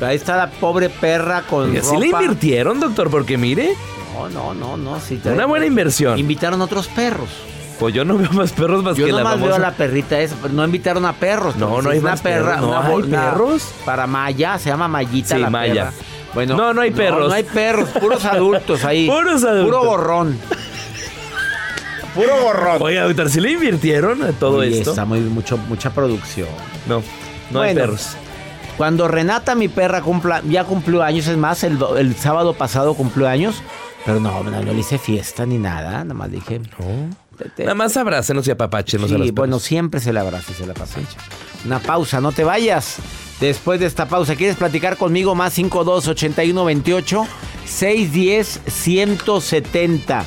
Ahí 0.00 0.16
está 0.16 0.36
la 0.36 0.50
pobre 0.50 0.88
perra 0.90 1.42
con. 1.42 1.74
¿Y 1.74 1.78
así 1.78 1.96
le 1.96 2.06
invirtieron, 2.08 2.80
doctor? 2.80 3.10
Porque 3.10 3.36
mire. 3.36 3.74
No, 4.14 4.28
no, 4.28 4.54
no, 4.54 4.76
no. 4.76 5.00
Sí, 5.00 5.20
Una 5.24 5.46
buena 5.46 5.66
inversión. 5.66 6.18
Invitaron 6.18 6.60
otros 6.60 6.88
perros. 6.88 7.28
Pues 7.78 7.94
yo 7.94 8.04
no 8.04 8.18
veo 8.18 8.30
más 8.32 8.52
perros 8.52 8.82
más 8.82 8.96
que 8.96 9.12
la 9.12 9.22
famosa. 9.22 9.36
Yo 9.36 9.46
veo 9.46 9.54
a 9.54 9.58
la 9.58 9.72
perrita 9.72 10.18
esa. 10.18 10.36
No 10.50 10.64
invitaron 10.64 11.04
a 11.04 11.12
perros. 11.12 11.56
No, 11.56 11.80
no 11.80 11.90
hay 11.90 11.98
una 11.98 12.16
perra. 12.16 12.56
No 12.56 12.76
hay 12.76 13.02
perros. 13.04 13.70
Para 13.84 14.06
Maya, 14.06 14.58
se 14.58 14.70
llama 14.70 14.88
Mayita 14.88 15.36
sí, 15.36 15.40
la 15.40 15.50
Maya. 15.50 15.92
Bueno, 16.34 16.56
no, 16.56 16.74
no 16.74 16.80
hay 16.80 16.90
perros. 16.90 17.28
No, 17.28 17.34
hay 17.34 17.44
perros, 17.44 17.88
puros 17.90 18.24
adultos 18.24 18.84
ahí. 18.84 19.06
puros 19.10 19.44
adultos. 19.44 19.80
Puro 19.80 19.84
borrón. 19.84 20.38
Puro 22.14 22.36
borrón. 22.42 22.82
Oiga, 22.82 23.04
doctor, 23.04 23.30
¿sí 23.30 23.40
le 23.40 23.52
invirtieron 23.52 24.22
a 24.22 24.32
todo 24.32 24.62
esto? 24.62 24.90
Está 24.90 25.04
muy, 25.04 25.20
mucho, 25.20 25.56
mucha 25.56 25.90
producción. 25.90 26.48
No, 26.86 27.02
no 27.50 27.60
hay 27.60 27.74
perros. 27.74 28.16
Cuando 28.78 29.08
Renata, 29.08 29.56
mi 29.56 29.68
perra, 29.68 30.00
cumpla, 30.00 30.40
ya 30.48 30.64
cumplió 30.64 31.02
años, 31.02 31.26
es 31.26 31.36
más, 31.36 31.64
el, 31.64 31.78
el 31.98 32.14
sábado 32.14 32.54
pasado 32.54 32.94
cumplió 32.94 33.28
años, 33.28 33.60
pero 34.06 34.20
no, 34.20 34.42
no, 34.44 34.62
le 34.62 34.78
hice 34.78 34.98
fiesta 34.98 35.44
ni 35.44 35.58
nada, 35.58 36.04
nada 36.04 36.14
más 36.14 36.30
dije... 36.30 36.60
No. 36.78 37.28
Nada 37.56 37.74
más 37.74 37.96
abrácenos 37.96 38.48
y 38.48 38.50
apapáchenos 38.50 39.10
sí, 39.10 39.30
bueno, 39.30 39.60
siempre 39.60 40.00
se 40.00 40.12
le 40.12 40.20
abraza 40.20 40.50
y 40.50 40.54
se 40.54 40.64
le 40.64 40.72
apapacha. 40.72 41.18
Una 41.64 41.78
pausa, 41.78 42.20
no 42.20 42.32
te 42.32 42.42
vayas. 42.42 42.96
Después 43.40 43.78
de 43.78 43.86
esta 43.86 44.08
pausa, 44.08 44.34
¿quieres 44.34 44.56
platicar 44.56 44.96
conmigo? 44.96 45.34
Más 45.34 45.52
52 45.52 46.08
81 46.08 46.64
28 46.64 47.26
610 47.64 48.60
170. 48.66 50.24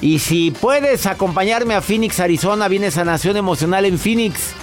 Y 0.00 0.18
si 0.18 0.50
puedes 0.50 1.06
acompañarme 1.06 1.74
a 1.74 1.80
Phoenix, 1.80 2.18
Arizona, 2.18 2.68
viene 2.68 2.90
Sanación 2.90 3.36
Emocional 3.36 3.84
en 3.84 3.98
Phoenix. 3.98 4.54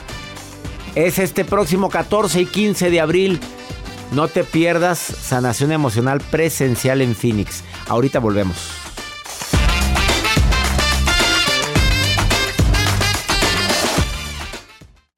Es 0.96 1.20
este 1.20 1.46
próximo 1.46 1.90
14 1.90 2.42
y 2.42 2.46
15 2.46 2.90
de 2.90 3.00
abril. 3.00 3.40
No 4.12 4.28
te 4.28 4.44
pierdas 4.44 5.00
sanación 5.00 5.72
emocional 5.72 6.20
presencial 6.20 7.02
en 7.02 7.16
Phoenix. 7.16 7.64
Ahorita 7.88 8.20
volvemos. 8.20 8.58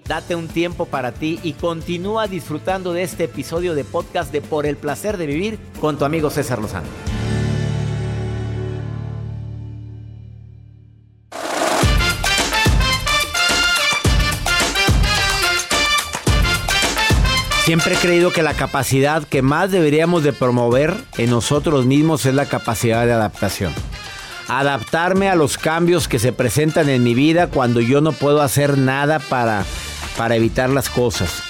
Date 0.06 0.36
un 0.36 0.48
tiempo 0.48 0.86
para 0.86 1.13
ti 1.13 1.39
y 1.42 1.53
continúa 1.53 2.27
disfrutando 2.27 2.94
de 2.94 3.01
este 3.01 3.24
episodio 3.24 3.74
de 3.74 3.84
podcast 3.84 4.32
de 4.32 4.42
Por 4.42 4.68
el 4.68 4.77
placer 4.77 5.18
de 5.18 5.25
vivir 5.25 5.58
con 5.80 5.98
tu 5.98 6.06
amigo 6.06 6.30
César 6.30 6.60
Lozano. 6.62 6.88
Siempre 17.63 17.96
he 17.96 17.98
creído 17.98 18.34
que 18.34 18.43
la 18.43 18.55
capacidad 18.55 19.24
que 19.24 19.41
más 19.41 19.72
deberíamos 19.72 20.22
de 20.25 20.34
promover 20.34 20.93
en 21.17 21.29
nosotros 21.29 21.86
mismos 21.86 22.25
es 22.25 22.36
la 22.36 22.46
capacidad 22.46 23.05
de 23.05 23.13
adaptación. 23.13 23.74
Adaptarme 24.50 25.29
a 25.29 25.36
los 25.36 25.58
cambios 25.58 26.10
que 26.10 26.20
se 26.20 26.34
presentan 26.34 26.89
en 26.89 27.03
mi 27.03 27.13
vida 27.13 27.48
cuando 27.48 27.79
yo 27.79 28.01
no 28.01 28.12
puedo 28.12 28.41
hacer 28.41 28.77
nada 28.77 29.20
para, 29.20 29.63
para 30.17 30.36
evitar 30.36 30.70
las 30.70 30.89
cosas. 30.89 31.41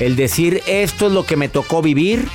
El 0.00 0.16
decir 0.16 0.60
esto 0.66 1.06
es 1.06 1.12
lo 1.12 1.24
que 1.24 1.36
me 1.36 1.48
tocó 1.48 1.82
vivir, 1.82 2.26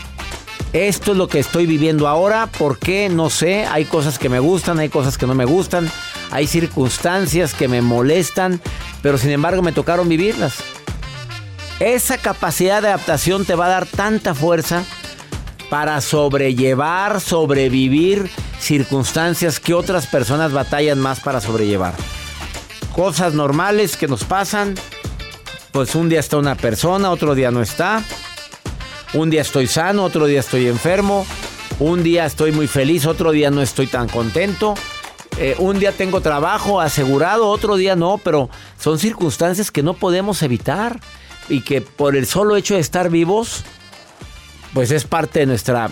esto 0.72 1.12
es 1.12 1.18
lo 1.18 1.27
que 1.27 1.39
estoy 1.39 1.65
viviendo 1.65 2.08
ahora, 2.08 2.48
¿por 2.48 2.80
qué? 2.80 3.10
No 3.10 3.30
sé, 3.30 3.65
hay 3.65 3.84
cosas 3.84 4.18
que 4.18 4.30
me 4.30 4.39
gustan, 4.39 4.80
hay 4.80 4.88
cosas 4.88 5.18
que 5.18 5.27
no 5.27 5.36
me 5.36 5.44
gustan, 5.44 5.92
hay 6.32 6.48
circunstancias 6.48 7.54
que 7.54 7.68
me 7.68 7.82
molestan, 7.82 8.62
pero 9.01 9.18
sin 9.18 9.32
embargo 9.32 9.62
me 9.62 9.74
tocaron 9.74 10.08
vivirlas. 10.08 10.75
Esa 11.79 12.17
capacidad 12.17 12.82
de 12.82 12.88
adaptación 12.88 13.44
te 13.44 13.55
va 13.55 13.65
a 13.65 13.70
dar 13.70 13.86
tanta 13.86 14.34
fuerza 14.34 14.84
para 15.70 16.00
sobrellevar, 16.00 17.20
sobrevivir 17.20 18.29
circunstancias 18.60 19.60
que 19.60 19.74
otras 19.74 20.08
personas 20.08 20.53
batallan 20.53 21.00
más 21.00 21.20
para 21.20 21.41
sobrellevar. 21.41 21.94
Cosas 22.94 23.34
normales 23.34 23.98
que 23.98 24.08
nos 24.08 24.24
pasan, 24.24 24.75
pues 25.74 25.96
un 25.96 26.08
día 26.08 26.22
está 26.22 26.38
una 26.38 26.55
persona, 26.55 27.12
otro 27.12 27.36
día 27.36 27.51
no 27.51 27.62
está. 27.62 28.01
Un 29.13 29.29
día 29.29 29.41
estoy 29.41 29.67
sano, 29.67 30.05
otro 30.05 30.27
día 30.27 30.39
estoy 30.39 30.67
enfermo. 30.67 31.25
Un 31.79 32.03
día 32.03 32.25
estoy 32.25 32.53
muy 32.53 32.67
feliz, 32.67 33.05
otro 33.05 33.32
día 33.32 33.51
no 33.51 33.62
estoy 33.62 33.88
tan 33.88 34.08
contento. 34.08 34.75
Eh, 35.38 35.55
un 35.60 35.77
día 35.77 35.91
tengo 35.91 36.22
trabajo 36.22 36.79
asegurado, 36.79 37.50
otro 37.50 37.75
día 37.75 37.98
no, 37.98 38.17
pero 38.24 38.50
son 38.79 38.98
circunstancias 38.98 39.72
que 39.72 39.84
no 39.84 39.94
podemos 39.94 40.41
evitar 40.41 41.01
y 41.50 41.62
que 41.62 41.82
por 41.82 42.16
el 42.16 42.25
solo 42.25 42.56
hecho 42.56 42.75
de 42.75 42.80
estar 42.80 43.10
vivos, 43.10 43.64
pues 44.74 44.92
es 44.92 45.06
parte 45.06 45.40
de, 45.40 45.46
nuestra, 45.46 45.90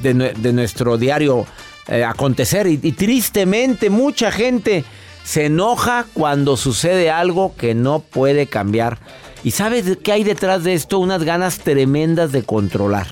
de, 0.00 0.52
nuestro 0.52 0.96
diario 0.96 1.46
eh, 1.88 2.04
acontecer. 2.04 2.66
Y, 2.66 2.92
tristemente 2.92 3.90
mucha 3.90 4.30
gente 4.30 4.84
se 5.24 5.46
enoja 5.46 6.06
cuando 6.14 6.56
sucede 6.56 7.10
algo 7.10 7.54
que 7.56 7.74
no 7.74 8.00
puede 8.00 8.46
cambiar. 8.46 8.98
¿Y 9.42 9.50
sabes 9.50 9.98
qué 10.02 10.12
hay 10.12 10.24
detrás 10.24 10.64
de 10.64 10.74
esto? 10.74 10.98
Unas 10.98 11.22
ganas 11.22 11.58
tremendas 11.58 12.32
de 12.32 12.44
controlar. 12.44 13.06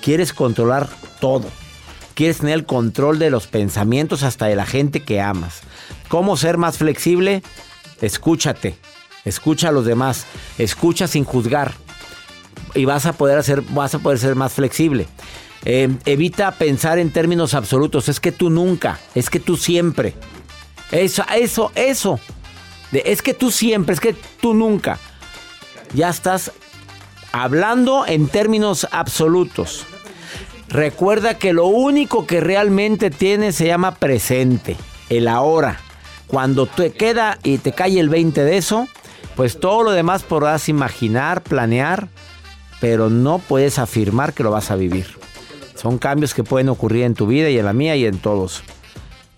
Quieres 0.00 0.32
controlar 0.32 0.88
todo. 1.20 1.48
Quieres 2.14 2.38
tener 2.38 2.54
el 2.54 2.66
control 2.66 3.18
de 3.18 3.30
los 3.30 3.46
pensamientos 3.46 4.22
hasta 4.22 4.46
de 4.46 4.56
la 4.56 4.66
gente 4.66 5.00
que 5.00 5.20
amas. 5.20 5.62
¿Cómo 6.08 6.36
ser 6.36 6.58
más 6.58 6.78
flexible? 6.78 7.42
Escúchate. 8.00 8.76
Escucha 9.24 9.68
a 9.68 9.72
los 9.72 9.84
demás, 9.84 10.26
escucha 10.58 11.06
sin 11.06 11.24
juzgar 11.24 11.74
y 12.74 12.84
vas 12.84 13.06
a 13.06 13.12
poder 13.12 13.38
hacer, 13.38 13.62
vas 13.70 13.94
a 13.94 13.98
poder 13.98 14.18
ser 14.18 14.34
más 14.34 14.52
flexible. 14.52 15.06
Eh, 15.64 15.88
evita 16.06 16.50
pensar 16.52 16.98
en 16.98 17.10
términos 17.10 17.54
absolutos. 17.54 18.08
Es 18.08 18.18
que 18.18 18.32
tú 18.32 18.50
nunca, 18.50 18.98
es 19.14 19.30
que 19.30 19.38
tú 19.40 19.56
siempre. 19.56 20.14
Eso, 20.90 21.24
eso, 21.34 21.70
eso. 21.74 22.18
es 22.92 23.22
que 23.22 23.34
tú 23.34 23.50
siempre, 23.50 23.94
es 23.94 24.00
que 24.00 24.14
tú 24.40 24.54
nunca. 24.54 24.98
Ya 25.94 26.08
estás 26.08 26.52
hablando 27.32 28.06
en 28.06 28.28
términos 28.28 28.88
absolutos. 28.90 29.84
Recuerda 30.68 31.38
que 31.38 31.52
lo 31.52 31.66
único 31.66 32.26
que 32.26 32.40
realmente 32.40 33.10
tienes 33.10 33.56
se 33.56 33.66
llama 33.66 33.94
presente, 33.96 34.76
el 35.10 35.28
ahora. 35.28 35.78
Cuando 36.26 36.66
te 36.66 36.92
queda 36.92 37.38
y 37.42 37.58
te 37.58 37.72
cae 37.72 38.00
el 38.00 38.08
20 38.08 38.42
de 38.42 38.56
eso, 38.56 38.88
pues 39.36 39.58
todo 39.60 39.82
lo 39.82 39.90
demás 39.92 40.22
podrás 40.22 40.68
imaginar, 40.68 41.42
planear, 41.42 42.08
pero 42.80 43.10
no 43.10 43.38
puedes 43.38 43.78
afirmar 43.78 44.32
que 44.32 44.42
lo 44.42 44.50
vas 44.50 44.70
a 44.70 44.76
vivir. 44.76 45.06
Son 45.74 45.98
cambios 45.98 46.34
que 46.34 46.44
pueden 46.44 46.68
ocurrir 46.68 47.04
en 47.04 47.14
tu 47.14 47.26
vida 47.26 47.48
y 47.50 47.58
en 47.58 47.64
la 47.64 47.72
mía 47.72 47.96
y 47.96 48.06
en 48.06 48.18
todos. 48.18 48.62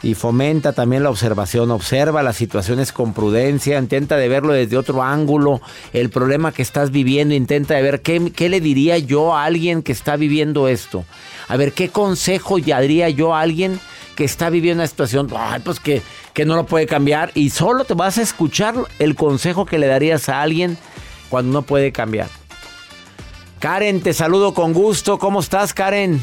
Y 0.05 0.13
fomenta 0.13 0.75
también 0.75 1.03
la 1.03 1.09
observación, 1.09 1.71
observa 1.71 2.23
las 2.23 2.37
situaciones 2.37 2.93
con 2.93 3.15
prudencia, 3.15 3.79
intenta 3.79 4.19
de 4.19 4.29
verlo 4.29 4.53
desde 4.53 4.77
otro 4.77 5.03
ángulo, 5.03 5.63
el 5.95 6.11
problema 6.11 6.53
que 6.53 6.61
estás 6.61 6.91
viviendo, 6.91 7.35
intenta 7.35 7.73
de 7.73 7.81
ver 7.81 8.03
qué, 8.03 8.31
qué 8.31 8.51
le 8.51 8.61
diría 8.61 8.99
yo 8.99 9.35
a 9.35 9.45
alguien 9.45 9.83
que 9.83 9.93
está 9.93 10.17
viviendo 10.17 10.69
esto. 10.69 11.07
A 11.49 11.57
ver, 11.57 11.73
qué 11.73 11.89
consejo 11.89 12.59
daría 12.61 13.09
yo 13.09 13.35
a 13.35 13.41
alguien 13.41 13.81
que 14.15 14.25
está 14.25 14.51
viviendo 14.51 14.83
una 14.83 14.89
situación, 14.89 15.33
pues 15.65 15.81
que, 15.81 16.03
que 16.35 16.45
no 16.45 16.55
lo 16.55 16.67
puede 16.67 16.87
cambiar 16.87 17.31
y 17.33 17.49
solo 17.49 17.87
te 17.87 17.95
vas 17.95 18.19
a 18.19 18.23
escuchar 18.23 18.75
el 18.99 19.15
consejo 19.15 19.65
que 19.65 19.79
le 19.79 19.87
darías 19.87 20.29
a 20.29 20.43
alguien 20.43 20.77
cuando 21.31 21.51
no 21.51 21.63
puede 21.63 21.93
cambiar. 21.93 22.29
Karen, 23.59 24.03
te 24.03 24.13
saludo 24.13 24.53
con 24.53 24.75
gusto. 24.75 25.19
¿Cómo 25.19 25.41
estás, 25.41 25.73
Karen? 25.73 26.21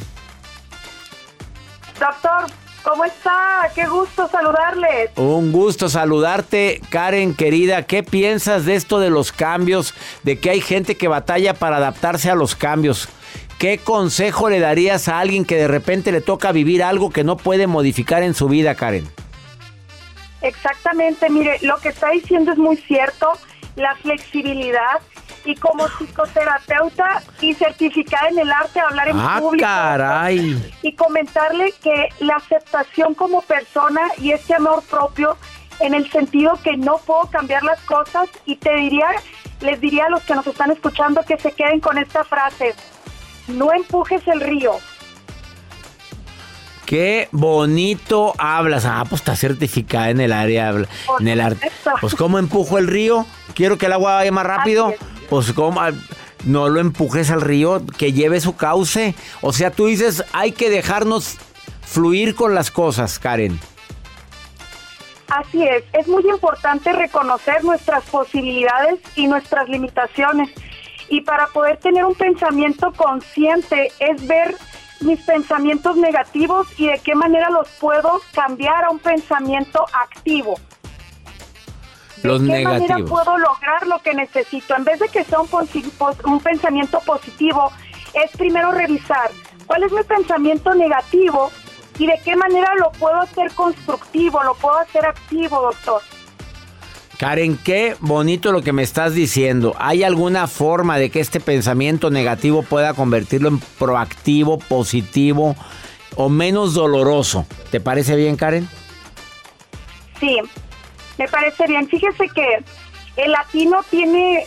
Doctor, 2.00 2.46
¿cómo 2.84 3.06
está? 3.06 3.70
Qué 3.74 3.86
gusto 3.86 4.28
saludarle. 4.28 5.12
Un 5.16 5.52
gusto 5.52 5.90
saludarte, 5.90 6.82
Karen, 6.90 7.36
querida. 7.36 7.84
¿Qué 7.84 8.04
piensas 8.04 8.66
de 8.66 8.76
esto 8.76 9.00
de 9.00 9.10
los 9.10 9.32
cambios? 9.32 9.94
De 10.24 10.40
que 10.40 10.50
hay 10.50 10.62
gente 10.62 10.96
que 10.96 11.08
batalla 11.08 11.54
para 11.54 11.78
adaptarse 11.78 12.30
a 12.30 12.36
los 12.36 12.56
cambios. 12.56 13.10
¿Qué 13.60 13.78
consejo 13.78 14.50
le 14.50 14.60
darías 14.60 15.08
a 15.08 15.20
alguien 15.20 15.46
que 15.46 15.56
de 15.56 15.68
repente 15.68 16.12
le 16.12 16.22
toca 16.22 16.52
vivir 16.52 16.84
algo 16.84 17.12
que 17.12 17.24
no 17.24 17.38
puede 17.38 17.68
modificar 17.68 18.24
en 18.24 18.34
su 18.34 18.48
vida, 18.48 18.76
Karen? 18.76 19.08
Exactamente, 20.42 21.30
mire, 21.30 21.60
lo 21.62 21.78
que 21.78 21.90
está 21.90 22.10
diciendo 22.10 22.52
es 22.52 22.58
muy 22.58 22.78
cierto, 22.78 23.34
la 23.76 23.96
flexibilidad 23.98 25.00
y 25.46 25.56
como 25.56 25.88
psicoterapeuta 25.88 27.22
y 27.40 27.54
certificada 27.54 28.30
en 28.30 28.40
el 28.40 28.52
arte 28.52 28.80
de 28.80 28.86
hablar 28.86 29.10
en 29.10 29.20
ah, 29.20 29.38
público. 29.40 29.66
Caray. 29.66 30.74
Y 30.82 30.94
comentarle 30.94 31.74
que 31.84 32.10
la 32.20 32.36
aceptación 32.36 33.14
como 33.14 33.42
persona 33.42 34.02
y 34.18 34.32
ese 34.32 34.56
amor 34.56 34.84
propio 34.84 35.38
en 35.80 35.94
el 35.94 36.10
sentido 36.12 36.60
que 36.64 36.78
no 36.78 36.98
puedo 37.00 37.24
cambiar 37.32 37.64
las 37.64 37.82
cosas 37.82 38.30
y 38.46 38.56
te 38.56 38.76
diría, 38.76 39.08
les 39.62 39.82
diría 39.82 40.06
a 40.06 40.10
los 40.10 40.24
que 40.24 40.36
nos 40.36 40.46
están 40.46 40.72
escuchando 40.72 41.24
que 41.24 41.38
se 41.38 41.52
queden 41.52 41.80
con 41.80 41.98
esta 41.98 42.24
frase 42.24 42.76
no 43.48 43.74
empujes 43.74 44.26
el 44.28 44.42
río. 44.42 44.74
Qué 46.86 47.30
bonito 47.32 48.34
hablas. 48.38 48.86
Ah, 48.86 49.06
pues 49.08 49.22
está 49.22 49.36
certificada 49.36 50.10
en 50.10 50.20
el 50.20 50.34
área, 50.34 50.74
en 51.20 51.28
el 51.28 51.40
arte. 51.40 51.72
Pues 52.02 52.16
cómo 52.16 52.38
empujo 52.38 52.78
el 52.78 52.88
río. 52.88 53.26
Quiero 53.54 53.78
que 53.78 53.86
el 53.86 53.94
agua 53.94 54.16
vaya 54.16 54.32
más 54.32 54.46
rápido. 54.46 54.94
Pues 55.32 55.54
cómo 55.54 55.80
ah, 55.80 55.92
no 56.44 56.68
lo 56.68 56.82
empujes 56.82 57.32
al 57.32 57.40
río, 57.40 57.82
que 57.98 58.12
lleve 58.12 58.42
su 58.42 58.58
cauce. 58.58 59.16
O 59.40 59.54
sea, 59.54 59.72
tú 59.72 59.86
dices, 59.86 60.26
hay 60.34 60.52
que 60.52 60.70
dejarnos 60.70 61.38
fluir 61.84 62.36
con 62.36 62.54
las 62.54 62.70
cosas, 62.70 63.18
Karen. 63.18 63.58
Así 65.30 65.64
es, 65.64 65.86
es 65.94 66.06
muy 66.10 66.30
importante 66.30 66.92
reconocer 66.92 67.64
nuestras 67.64 68.04
posibilidades 68.10 69.00
y 69.16 69.28
nuestras 69.28 69.70
limitaciones 69.70 70.50
y 71.08 71.22
para 71.22 71.48
poder 71.48 71.78
tener 71.78 72.04
un 72.04 72.16
pensamiento 72.16 72.92
consciente 72.92 73.90
es 74.00 74.28
ver 74.28 74.58
mis 75.00 75.22
pensamientos 75.22 75.96
negativos 75.96 76.68
y 76.78 76.88
de 76.88 77.00
qué 77.00 77.16
manera 77.16 77.50
los 77.52 77.70
puedo 77.80 78.20
cambiar 78.34 78.84
a 78.84 78.90
un 78.90 79.00
pensamiento 79.00 79.86
activo. 79.94 80.60
¿De 82.22 82.60
qué 82.60 82.64
manera 82.64 82.98
puedo 83.00 83.38
lograr 83.38 83.88
lo 83.88 84.00
que 84.00 84.14
necesito? 84.14 84.76
En 84.76 84.84
vez 84.84 85.00
de 85.00 85.10
que 85.10 85.24
sea 85.24 85.40
un, 85.40 85.50
un 86.26 86.40
pensamiento 86.40 87.00
positivo, 87.00 87.72
es 88.14 88.32
primero 88.38 88.72
revisar 88.72 89.32
cuál 89.66 89.84
es 89.84 89.92
mi 89.92 90.04
pensamiento 90.04 90.74
negativo 90.76 91.52
y 91.98 92.08
de 92.08 92.20
qué 92.24 92.36
manera 92.36 92.74
lo 92.80 92.92
puedo 92.92 93.18
hacer 93.18 93.52
constructivo, 93.54 94.44
lo 94.44 94.54
puedo 94.56 94.78
hacer 94.78 95.06
activo, 95.06 95.62
doctor. 95.62 96.02
Karen, 97.18 97.58
qué 97.64 97.96
bonito 98.00 98.52
lo 98.52 98.64
que 98.64 98.74
me 98.74 98.82
estás 98.82 99.14
diciendo. 99.14 99.76
¿Hay 99.78 100.04
alguna 100.04 100.48
forma 100.48 100.98
de 100.98 101.12
que 101.12 101.20
este 101.20 101.40
pensamiento 101.40 102.10
negativo 102.10 102.64
pueda 102.64 102.96
convertirlo 102.96 103.50
en 103.50 103.60
proactivo, 103.60 104.58
positivo 104.58 105.56
o 106.16 106.30
menos 106.30 106.74
doloroso? 106.74 107.46
¿Te 107.70 107.80
parece 107.80 108.16
bien, 108.16 108.38
Karen? 108.38 108.68
Sí, 110.20 110.40
me 111.18 111.28
parece 111.28 111.68
bien. 111.68 111.88
Fíjese 111.88 112.28
que 112.30 112.64
el 113.18 113.32
latino 113.32 113.84
tiene, 113.90 114.46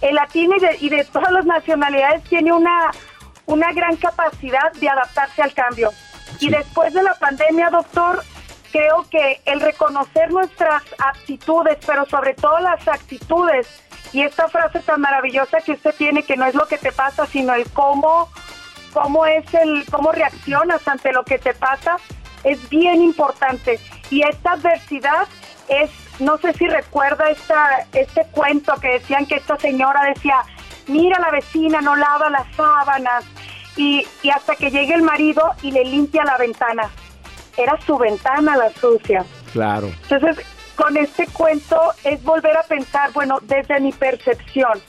el 0.00 0.14
latino 0.14 0.56
y 0.80 0.88
de, 0.88 1.04
todas 1.04 1.32
las 1.32 1.44
nacionalidades 1.44 2.24
tiene 2.24 2.52
una, 2.52 2.90
una 3.46 3.72
gran 3.72 3.96
capacidad 3.96 4.72
de 4.74 4.88
adaptarse 4.88 5.42
al 5.42 5.52
cambio. 5.52 5.90
Y 6.40 6.50
después 6.50 6.92
de 6.94 7.02
la 7.02 7.14
pandemia, 7.14 7.70
doctor, 7.70 8.22
creo 8.70 9.06
que 9.10 9.40
el 9.44 9.60
reconocer 9.60 10.30
nuestras 10.30 10.82
aptitudes, 10.98 11.78
pero 11.86 12.06
sobre 12.06 12.34
todo 12.34 12.58
las 12.60 12.86
actitudes, 12.86 13.66
y 14.12 14.22
esta 14.22 14.48
frase 14.48 14.80
tan 14.80 15.00
maravillosa 15.00 15.60
que 15.60 15.72
usted 15.72 15.94
tiene, 15.96 16.22
que 16.22 16.36
no 16.36 16.46
es 16.46 16.54
lo 16.54 16.66
que 16.66 16.78
te 16.78 16.92
pasa, 16.92 17.26
sino 17.26 17.54
el 17.54 17.68
cómo, 17.70 18.30
cómo 18.92 19.26
es 19.26 19.52
el, 19.54 19.84
cómo 19.90 20.12
reaccionas 20.12 20.86
ante 20.88 21.12
lo 21.12 21.24
que 21.24 21.38
te 21.38 21.54
pasa, 21.54 21.96
es 22.44 22.68
bien 22.68 23.02
importante. 23.02 23.78
Y 24.10 24.22
esta 24.22 24.52
adversidad 24.52 25.28
es, 25.68 25.90
no 26.18 26.38
sé 26.38 26.52
si 26.54 26.66
recuerda 26.66 27.30
esta, 27.30 27.86
este 27.92 28.24
cuento 28.32 28.74
que 28.80 28.92
decían 28.92 29.26
que 29.26 29.36
esta 29.36 29.56
señora 29.58 30.02
decía, 30.14 30.42
mira 30.86 31.18
la 31.18 31.30
vecina, 31.30 31.80
no 31.80 31.96
lava 31.96 32.30
las 32.30 32.46
sábanas, 32.54 33.24
y, 33.76 34.06
y 34.22 34.30
hasta 34.30 34.56
que 34.56 34.70
llegue 34.70 34.94
el 34.94 35.02
marido 35.02 35.42
y 35.62 35.70
le 35.70 35.84
limpia 35.84 36.24
la 36.24 36.36
ventana. 36.36 36.90
Era 37.56 37.78
su 37.86 37.96
ventana 37.96 38.56
la 38.56 38.70
sucia. 38.70 39.24
Claro. 39.52 39.88
Entonces, 40.08 40.44
con 40.78 40.96
este 40.96 41.26
cuento 41.26 41.80
es 42.04 42.22
volver 42.22 42.56
a 42.56 42.62
pensar, 42.62 43.12
bueno, 43.12 43.38
desde 43.42 43.80
mi 43.80 43.92
percepción, 43.92 44.80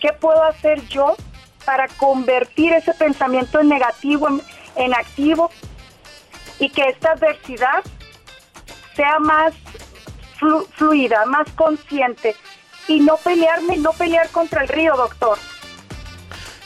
¿qué 0.00 0.12
puedo 0.12 0.42
hacer 0.44 0.86
yo 0.88 1.16
para 1.64 1.88
convertir 1.88 2.72
ese 2.72 2.94
pensamiento 2.94 3.60
en 3.60 3.68
negativo, 3.68 4.28
en, 4.76 4.94
activo, 4.94 5.50
y 6.58 6.70
que 6.70 6.88
esta 6.88 7.12
adversidad 7.12 7.82
sea 8.94 9.18
más 9.18 9.54
fluida, 10.76 11.24
más 11.26 11.48
consciente, 11.54 12.36
y 12.88 13.00
no 13.00 13.16
pelearme, 13.16 13.76
no 13.76 13.92
pelear 13.92 14.28
contra 14.30 14.62
el 14.62 14.68
río, 14.68 14.96
doctor. 14.96 15.38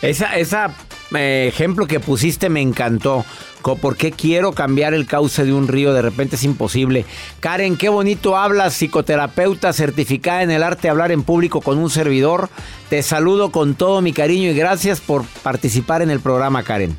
Esa, 0.02 0.36
esa 0.36 0.74
eh, 1.14 1.46
ejemplo 1.48 1.86
que 1.86 2.00
pusiste 2.00 2.48
me 2.48 2.60
encantó. 2.60 3.24
¿Por 3.62 3.96
qué 3.96 4.12
quiero 4.12 4.52
cambiar 4.52 4.94
el 4.94 5.08
cauce 5.08 5.44
de 5.44 5.52
un 5.52 5.66
río? 5.66 5.92
De 5.92 6.00
repente 6.00 6.36
es 6.36 6.44
imposible. 6.44 7.04
Karen, 7.40 7.76
qué 7.76 7.88
bonito 7.88 8.36
hablas, 8.36 8.74
psicoterapeuta 8.74 9.72
certificada 9.72 10.44
en 10.44 10.52
el 10.52 10.62
arte 10.62 10.82
de 10.82 10.90
hablar 10.90 11.10
en 11.10 11.24
público 11.24 11.60
con 11.60 11.78
un 11.78 11.90
servidor. 11.90 12.48
Te 12.90 13.02
saludo 13.02 13.50
con 13.50 13.74
todo 13.74 14.02
mi 14.02 14.12
cariño 14.12 14.50
y 14.50 14.54
gracias 14.54 15.00
por 15.00 15.24
participar 15.42 16.00
en 16.00 16.10
el 16.10 16.20
programa, 16.20 16.62
Karen. 16.62 16.96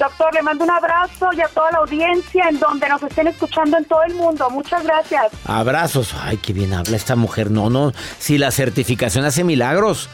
Doctor, 0.00 0.32
le 0.32 0.40
mando 0.40 0.64
un 0.64 0.70
abrazo 0.70 1.28
y 1.36 1.42
a 1.42 1.48
toda 1.48 1.72
la 1.72 1.78
audiencia 1.80 2.48
en 2.48 2.58
donde 2.58 2.88
nos 2.88 3.02
estén 3.02 3.26
escuchando 3.26 3.76
en 3.76 3.84
todo 3.84 4.02
el 4.02 4.14
mundo. 4.14 4.48
Muchas 4.48 4.82
gracias. 4.82 5.26
Abrazos. 5.44 6.14
Ay, 6.18 6.38
qué 6.38 6.54
bien 6.54 6.72
habla 6.72 6.96
esta 6.96 7.16
mujer. 7.16 7.50
No, 7.50 7.68
no. 7.68 7.92
Si 8.18 8.38
la 8.38 8.50
certificación 8.50 9.26
hace 9.26 9.44
milagros. 9.44 10.08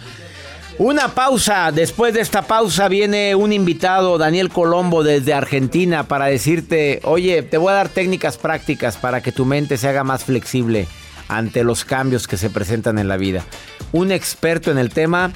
Una 0.79 1.14
pausa. 1.14 1.70
Después 1.70 2.12
de 2.14 2.20
esta 2.20 2.42
pausa 2.42 2.88
viene 2.88 3.37
un 3.37 3.53
invitado, 3.53 4.18
Daniel 4.18 4.49
Colombo, 4.49 5.05
desde 5.05 5.35
Argentina, 5.35 6.09
para 6.09 6.27
decirte, 6.27 7.01
oye, 7.05 7.42
te 7.42 7.57
voy 7.57 7.70
a 7.70 7.77
dar 7.77 7.88
técnicas 7.88 8.38
prácticas 8.38 8.96
para 8.96 9.20
que 9.20 9.31
tu 9.31 9.44
mente 9.44 9.77
se 9.77 9.88
haga 9.88 10.03
más 10.03 10.25
flexible 10.25 10.88
ante 11.29 11.62
los 11.62 11.85
cambios 11.85 12.27
que 12.27 12.37
se 12.37 12.51
presentan 12.51 12.99
en 12.99 13.07
la 13.07 13.18
vida. 13.18 13.44
Un 13.92 14.11
experto 14.11 14.72
en 14.72 14.79
el 14.79 14.90
tema, 14.90 15.31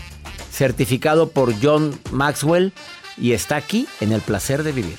certificado 0.50 1.30
por 1.30 1.54
John 1.62 1.96
Maxwell, 2.10 2.72
y 3.20 3.32
está 3.32 3.56
aquí 3.56 3.86
en 4.00 4.12
el 4.12 4.20
placer 4.22 4.62
de 4.62 4.72
vivir 4.72 4.98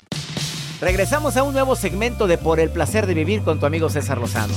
Regresamos 0.81 1.37
a 1.37 1.43
un 1.43 1.53
nuevo 1.53 1.75
segmento 1.75 2.25
de 2.25 2.39
Por 2.39 2.59
el 2.59 2.71
placer 2.71 3.05
de 3.05 3.13
vivir 3.13 3.43
con 3.43 3.59
tu 3.59 3.67
amigo 3.67 3.87
César 3.87 4.17
Lozano. 4.17 4.53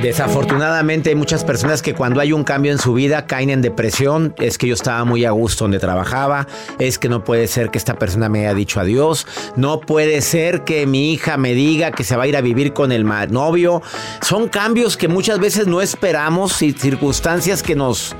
Desafortunadamente 0.00 1.08
hay 1.08 1.16
muchas 1.16 1.42
personas 1.42 1.82
que 1.82 1.94
cuando 1.94 2.20
hay 2.20 2.32
un 2.32 2.44
cambio 2.44 2.70
en 2.70 2.78
su 2.78 2.94
vida 2.94 3.26
caen 3.26 3.50
en 3.50 3.62
depresión. 3.62 4.32
Es 4.38 4.58
que 4.58 4.68
yo 4.68 4.74
estaba 4.74 5.04
muy 5.04 5.24
a 5.24 5.32
gusto 5.32 5.64
donde 5.64 5.80
trabajaba. 5.80 6.46
Es 6.78 7.00
que 7.00 7.08
no 7.08 7.24
puede 7.24 7.48
ser 7.48 7.70
que 7.70 7.78
esta 7.78 7.98
persona 7.98 8.28
me 8.28 8.40
haya 8.40 8.54
dicho 8.54 8.78
adiós. 8.78 9.26
No 9.56 9.80
puede 9.80 10.20
ser 10.20 10.62
que 10.62 10.86
mi 10.86 11.12
hija 11.12 11.36
me 11.38 11.52
diga 11.52 11.90
que 11.90 12.04
se 12.04 12.14
va 12.14 12.24
a 12.24 12.26
ir 12.28 12.36
a 12.36 12.42
vivir 12.42 12.72
con 12.72 12.92
el 12.92 13.04
novio. 13.30 13.82
Son 14.22 14.48
cambios 14.48 14.96
que 14.96 15.08
muchas 15.08 15.40
veces 15.40 15.66
no 15.66 15.80
esperamos 15.80 16.62
y 16.62 16.70
circunstancias 16.72 17.64
que 17.64 17.74
nos, 17.74 18.14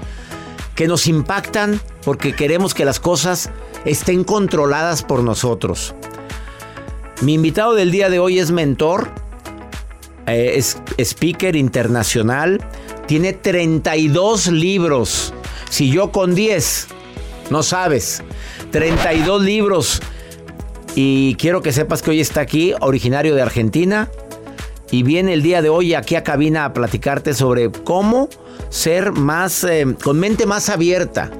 que 0.76 0.86
nos 0.86 1.08
impactan 1.08 1.80
porque 2.04 2.34
queremos 2.34 2.74
que 2.74 2.84
las 2.84 3.00
cosas 3.00 3.50
estén 3.84 4.22
controladas 4.22 5.02
por 5.02 5.24
nosotros. 5.24 5.94
Mi 7.22 7.34
invitado 7.34 7.74
del 7.74 7.90
día 7.90 8.10
de 8.10 8.18
hoy 8.18 8.38
es 8.38 8.50
mentor, 8.50 9.10
eh, 10.26 10.52
es 10.56 10.76
speaker 10.98 11.56
internacional, 11.56 12.60
tiene 13.06 13.32
32 13.32 14.48
libros. 14.48 15.32
Si 15.70 15.90
yo 15.90 16.12
con 16.12 16.34
10, 16.34 16.88
no 17.50 17.62
sabes, 17.62 18.22
32 18.70 19.42
libros. 19.42 20.02
Y 20.94 21.36
quiero 21.36 21.62
que 21.62 21.72
sepas 21.72 22.02
que 22.02 22.10
hoy 22.10 22.20
está 22.20 22.42
aquí, 22.42 22.74
originario 22.80 23.34
de 23.34 23.42
Argentina, 23.42 24.10
y 24.90 25.02
viene 25.02 25.32
el 25.32 25.42
día 25.42 25.62
de 25.62 25.68
hoy 25.68 25.94
aquí 25.94 26.16
a 26.16 26.22
cabina 26.22 26.66
a 26.66 26.72
platicarte 26.72 27.34
sobre 27.34 27.70
cómo 27.70 28.28
ser 28.68 29.12
más, 29.12 29.64
eh, 29.64 29.86
con 30.02 30.18
mente 30.18 30.46
más 30.46 30.68
abierta 30.68 31.30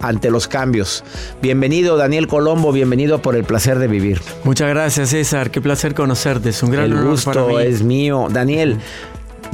ante 0.00 0.30
los 0.30 0.48
cambios. 0.48 1.02
Bienvenido 1.40 1.96
Daniel 1.96 2.28
Colombo, 2.28 2.72
bienvenido 2.72 3.22
por 3.22 3.36
el 3.36 3.44
placer 3.44 3.78
de 3.78 3.88
vivir. 3.88 4.20
Muchas 4.44 4.68
gracias 4.68 5.10
César, 5.10 5.50
qué 5.50 5.60
placer 5.60 5.94
conocerte, 5.94 6.50
es 6.50 6.62
un 6.62 6.70
gran 6.70 6.92
el 6.92 7.04
gusto 7.04 7.58
es 7.58 7.82
mío. 7.82 8.28
Daniel, 8.30 8.78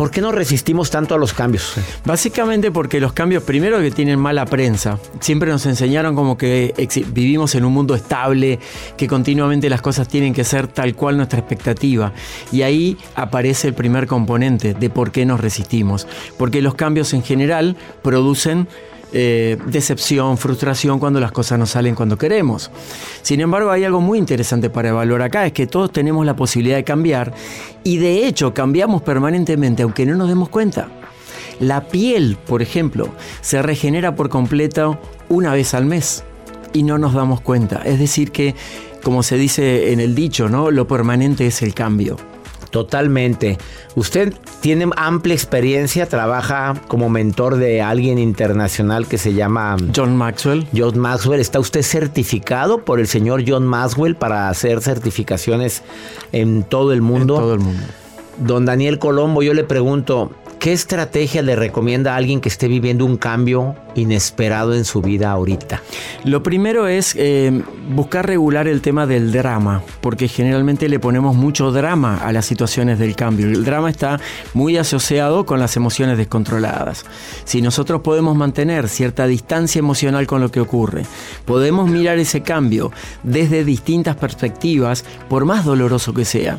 ¿Por 0.00 0.10
qué 0.10 0.22
no 0.22 0.32
resistimos 0.32 0.90
tanto 0.90 1.14
a 1.14 1.18
los 1.18 1.34
cambios? 1.34 1.74
Básicamente 2.06 2.70
porque 2.70 3.00
los 3.00 3.12
cambios, 3.12 3.42
primero 3.42 3.80
que 3.80 3.90
tienen 3.90 4.18
mala 4.18 4.46
prensa. 4.46 4.98
Siempre 5.20 5.50
nos 5.50 5.66
enseñaron 5.66 6.14
como 6.14 6.38
que 6.38 6.72
vivimos 7.12 7.54
en 7.54 7.66
un 7.66 7.74
mundo 7.74 7.94
estable, 7.94 8.58
que 8.96 9.06
continuamente 9.06 9.68
las 9.68 9.82
cosas 9.82 10.08
tienen 10.08 10.32
que 10.32 10.42
ser 10.42 10.68
tal 10.68 10.94
cual 10.94 11.18
nuestra 11.18 11.40
expectativa. 11.40 12.14
Y 12.50 12.62
ahí 12.62 12.96
aparece 13.14 13.68
el 13.68 13.74
primer 13.74 14.06
componente 14.06 14.72
de 14.72 14.88
por 14.88 15.12
qué 15.12 15.26
nos 15.26 15.38
resistimos. 15.38 16.06
Porque 16.38 16.62
los 16.62 16.76
cambios 16.76 17.12
en 17.12 17.22
general 17.22 17.76
producen 18.00 18.68
eh, 19.12 19.58
decepción, 19.66 20.38
frustración 20.38 20.98
cuando 20.98 21.20
las 21.20 21.32
cosas 21.32 21.58
no 21.58 21.66
salen 21.66 21.94
cuando 21.94 22.16
queremos. 22.16 22.70
Sin 23.22 23.40
embargo, 23.40 23.70
hay 23.70 23.84
algo 23.84 24.00
muy 24.00 24.18
interesante 24.18 24.70
para 24.70 24.90
evaluar 24.90 25.22
acá, 25.22 25.46
es 25.46 25.52
que 25.52 25.66
todos 25.66 25.92
tenemos 25.92 26.24
la 26.24 26.36
posibilidad 26.36 26.76
de 26.76 26.84
cambiar 26.84 27.32
y 27.84 27.96
de 27.98 28.26
hecho 28.26 28.54
cambiamos 28.54 29.02
permanentemente 29.02 29.82
aunque 29.82 30.06
no 30.06 30.14
nos 30.14 30.28
demos 30.28 30.48
cuenta. 30.48 30.88
La 31.60 31.88
piel, 31.88 32.38
por 32.46 32.62
ejemplo, 32.62 33.08
se 33.42 33.60
regenera 33.60 34.14
por 34.14 34.30
completo 34.30 34.98
una 35.28 35.52
vez 35.52 35.74
al 35.74 35.84
mes 35.84 36.24
y 36.72 36.82
no 36.84 36.96
nos 36.98 37.12
damos 37.12 37.40
cuenta. 37.40 37.82
Es 37.84 37.98
decir 37.98 38.30
que, 38.30 38.54
como 39.02 39.22
se 39.22 39.36
dice 39.36 39.92
en 39.92 40.00
el 40.00 40.14
dicho, 40.14 40.48
¿no? 40.48 40.70
Lo 40.70 40.86
permanente 40.86 41.46
es 41.46 41.62
el 41.62 41.74
cambio. 41.74 42.16
Totalmente. 42.70 43.58
Usted 43.96 44.32
tiene 44.60 44.88
amplia 44.96 45.34
experiencia, 45.34 46.06
trabaja 46.06 46.74
como 46.86 47.08
mentor 47.08 47.56
de 47.56 47.82
alguien 47.82 48.18
internacional 48.18 49.06
que 49.08 49.18
se 49.18 49.34
llama 49.34 49.76
John 49.94 50.16
Maxwell. 50.16 50.66
John 50.76 50.98
Maxwell, 50.98 51.40
¿está 51.40 51.58
usted 51.58 51.82
certificado 51.82 52.84
por 52.84 53.00
el 53.00 53.08
señor 53.08 53.42
John 53.46 53.66
Maxwell 53.66 54.14
para 54.14 54.48
hacer 54.48 54.80
certificaciones 54.80 55.82
en 56.32 56.62
todo 56.62 56.92
el 56.92 57.02
mundo? 57.02 57.34
En 57.34 57.40
todo 57.40 57.54
el 57.54 57.60
mundo. 57.60 57.82
Don 58.38 58.64
Daniel 58.64 58.98
Colombo, 58.98 59.42
yo 59.42 59.52
le 59.52 59.64
pregunto, 59.64 60.30
¿qué 60.60 60.74
estrategia 60.74 61.40
le 61.40 61.56
recomienda 61.56 62.12
a 62.12 62.16
alguien 62.16 62.42
que 62.42 62.50
esté 62.50 62.68
viviendo 62.68 63.06
un 63.06 63.16
cambio 63.16 63.74
inesperado 63.94 64.74
en 64.74 64.84
su 64.84 65.00
vida 65.00 65.30
ahorita? 65.30 65.82
Lo 66.24 66.42
primero 66.42 66.86
es 66.86 67.14
eh, 67.16 67.62
buscar 67.88 68.26
regular 68.26 68.68
el 68.68 68.82
tema 68.82 69.06
del 69.06 69.32
drama, 69.32 69.82
porque 70.02 70.28
generalmente 70.28 70.90
le 70.90 71.00
ponemos 71.00 71.34
mucho 71.34 71.72
drama 71.72 72.18
a 72.18 72.30
las 72.32 72.44
situaciones 72.44 72.98
del 72.98 73.16
cambio. 73.16 73.46
El 73.46 73.64
drama 73.64 73.88
está 73.88 74.20
muy 74.52 74.76
asociado 74.76 75.46
con 75.46 75.58
las 75.58 75.76
emociones 75.76 76.18
descontroladas. 76.18 77.06
Si 77.44 77.62
nosotros 77.62 78.02
podemos 78.02 78.36
mantener 78.36 78.88
cierta 78.88 79.26
distancia 79.26 79.78
emocional 79.78 80.26
con 80.26 80.42
lo 80.42 80.50
que 80.50 80.60
ocurre, 80.60 81.04
podemos 81.46 81.88
mirar 81.88 82.18
ese 82.18 82.42
cambio 82.42 82.92
desde 83.22 83.64
distintas 83.64 84.16
perspectivas, 84.16 85.06
por 85.30 85.46
más 85.46 85.64
doloroso 85.64 86.12
que 86.12 86.26
sea. 86.26 86.58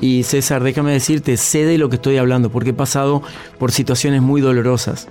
Y 0.00 0.22
César, 0.22 0.62
déjame 0.62 0.92
decirte, 0.92 1.36
sé 1.36 1.64
de 1.64 1.78
lo 1.78 1.88
que 1.88 1.96
estoy 1.96 2.16
hablando, 2.16 2.50
porque 2.50 2.70
he 2.70 2.74
pasado 2.74 3.22
por 3.58 3.70
situaciones 3.70 4.22
muy 4.22 4.40
dolorosas 4.40 5.08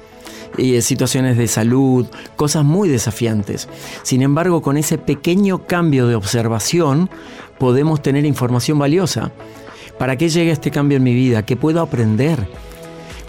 y 0.58 0.82
situaciones 0.82 1.38
de 1.38 1.48
salud, 1.48 2.08
cosas 2.36 2.64
muy 2.64 2.90
desafiantes. 2.90 3.70
Sin 4.04 4.22
embargo, 4.22 4.62
con 4.62 4.78
ese 4.78 4.98
pequeño 4.98 5.68
cambio 5.68 6.08
de 6.08 6.16
observación 6.16 7.10
podemos 7.58 8.02
tener 8.02 8.26
información 8.26 8.80
valiosa. 8.80 9.32
¿Para 9.98 10.16
qué 10.16 10.30
llega 10.30 10.54
este 10.54 10.72
cambio 10.72 10.98
en 10.98 11.04
mi 11.04 11.14
vida? 11.14 11.44
¿Qué 11.44 11.56
puedo 11.56 11.82
aprender? 11.82 12.48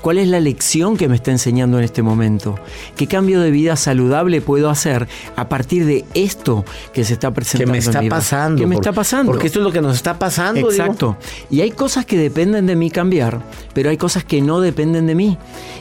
¿Cuál 0.00 0.16
es 0.16 0.28
la 0.28 0.40
lección 0.40 0.96
que 0.96 1.08
me 1.08 1.16
está 1.16 1.30
enseñando 1.30 1.78
en 1.78 1.84
este 1.84 2.02
momento? 2.02 2.58
¿Qué 2.96 3.06
cambio 3.06 3.40
de 3.40 3.50
vida 3.50 3.76
saludable 3.76 4.40
puedo 4.40 4.70
hacer 4.70 5.06
a 5.36 5.48
partir 5.48 5.84
de 5.84 6.06
esto 6.14 6.64
que 6.94 7.04
se 7.04 7.14
está 7.14 7.32
presentando? 7.32 7.66
Que 7.66 7.72
me 7.72 7.78
está 7.78 8.02
pasando. 8.08 8.60
¿Qué 8.60 8.66
me 8.66 8.74
está 8.76 8.92
pasando? 8.92 9.32
Porque 9.32 9.46
esto 9.46 9.58
es 9.58 9.64
lo 9.64 9.72
que 9.72 9.82
nos 9.82 9.96
está 9.96 10.18
pasando. 10.18 10.70
Exacto. 10.70 11.18
Y 11.50 11.60
hay 11.60 11.70
cosas 11.70 12.06
que 12.06 12.16
dependen 12.16 12.66
de 12.66 12.76
mí 12.76 12.90
cambiar, 12.90 13.42
pero 13.74 13.90
hay 13.90 13.98
cosas 13.98 14.24
que 14.24 14.40
no 14.40 14.60
dependen 14.60 15.06
de 15.06 15.14
mí. 15.14 15.36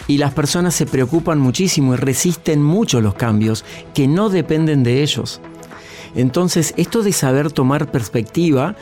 Y 0.07 0.17
las 0.17 0.33
personas 0.33 0.75
se 0.75 0.85
preocupan 0.85 1.39
muchísimo 1.39 1.93
y 1.93 1.97
resisten 1.97 2.61
mucho 2.61 2.99
los 2.99 3.13
cambios 3.13 3.63
que 3.93 4.07
no 4.07 4.29
dependen 4.29 4.83
de 4.83 5.01
ellos. 5.01 5.39
Entonces, 6.15 6.73
esto 6.75 7.03
de 7.03 7.13
saber 7.13 7.51
tomar 7.51 7.91
perspectiva 7.91 8.75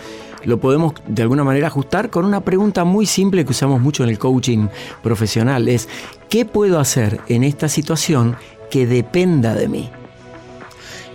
lo 0.43 0.60
podemos 0.60 0.93
de 1.08 1.21
alguna 1.21 1.43
manera 1.43 1.67
ajustar 1.67 2.10
con 2.10 2.26
una 2.26 2.41
pregunta 2.41 2.84
muy 2.84 3.06
simple 3.06 3.45
que 3.45 3.52
usamos 3.52 3.82
mucho 3.82 4.04
en 4.04 4.10
el 4.10 4.19
coaching 4.19 4.67
profesional. 5.02 5.67
Es, 5.67 5.89
¿qué 6.30 6.45
puedo 6.45 6.80
hacer 6.80 7.21
en 7.28 7.43
esta 7.43 7.69
situación 7.69 8.38
que 8.69 8.88
dependa 8.88 9.56
de 9.56 9.67
mí? 9.67 9.89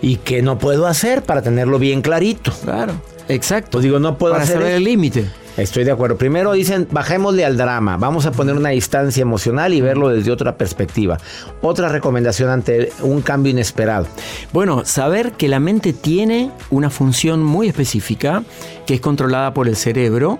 ¿Y 0.01 0.17
qué 0.17 0.43
no 0.43 0.59
puedo 0.59 0.87
hacer 0.87 1.23
para 1.23 1.43
tenerlo 1.43 1.79
bien 1.79 2.03
clarito? 2.03 2.53
Claro, 2.65 2.95
exacto. 3.29 3.73
Pues 3.73 3.85
digo, 3.85 4.01
no 4.01 4.19
puedo 4.19 4.35
para 4.35 4.45
hacer 4.45 4.57
saber 4.59 4.75
el 4.75 4.85
límite. 4.85 5.31
Estoy 5.57 5.85
de 5.85 5.91
acuerdo. 5.91 6.17
Primero 6.17 6.53
dicen, 6.53 6.89
bajémosle 6.91 7.45
al 7.45 7.59
drama, 7.59 7.99
vamos 7.99 8.25
a 8.25 8.33
poner 8.33 8.57
una 8.57 8.71
distancia 8.71 9.21
emocional 9.21 9.75
y 9.75 9.83
verlo 9.83 10.09
desde 10.09 10.31
otra 10.31 10.57
perspectiva. 10.57 11.19
Otra 11.61 11.91
recomendación 11.91 12.49
ante 12.49 12.91
un 13.03 13.21
cambio 13.21 13.51
inesperado. 13.51 14.07
Bueno, 14.53 14.87
saber 14.87 15.33
que 15.33 15.49
la 15.49 15.61
mente 15.61 15.93
tiene 15.93 16.51
una 16.71 16.89
función 16.89 17.45
muy 17.45 17.69
específica 17.69 18.45
que 18.87 18.95
es 18.95 19.01
controlada 19.01 19.55
por 19.55 19.69
el 19.69 19.77
cerebro. 19.77 20.39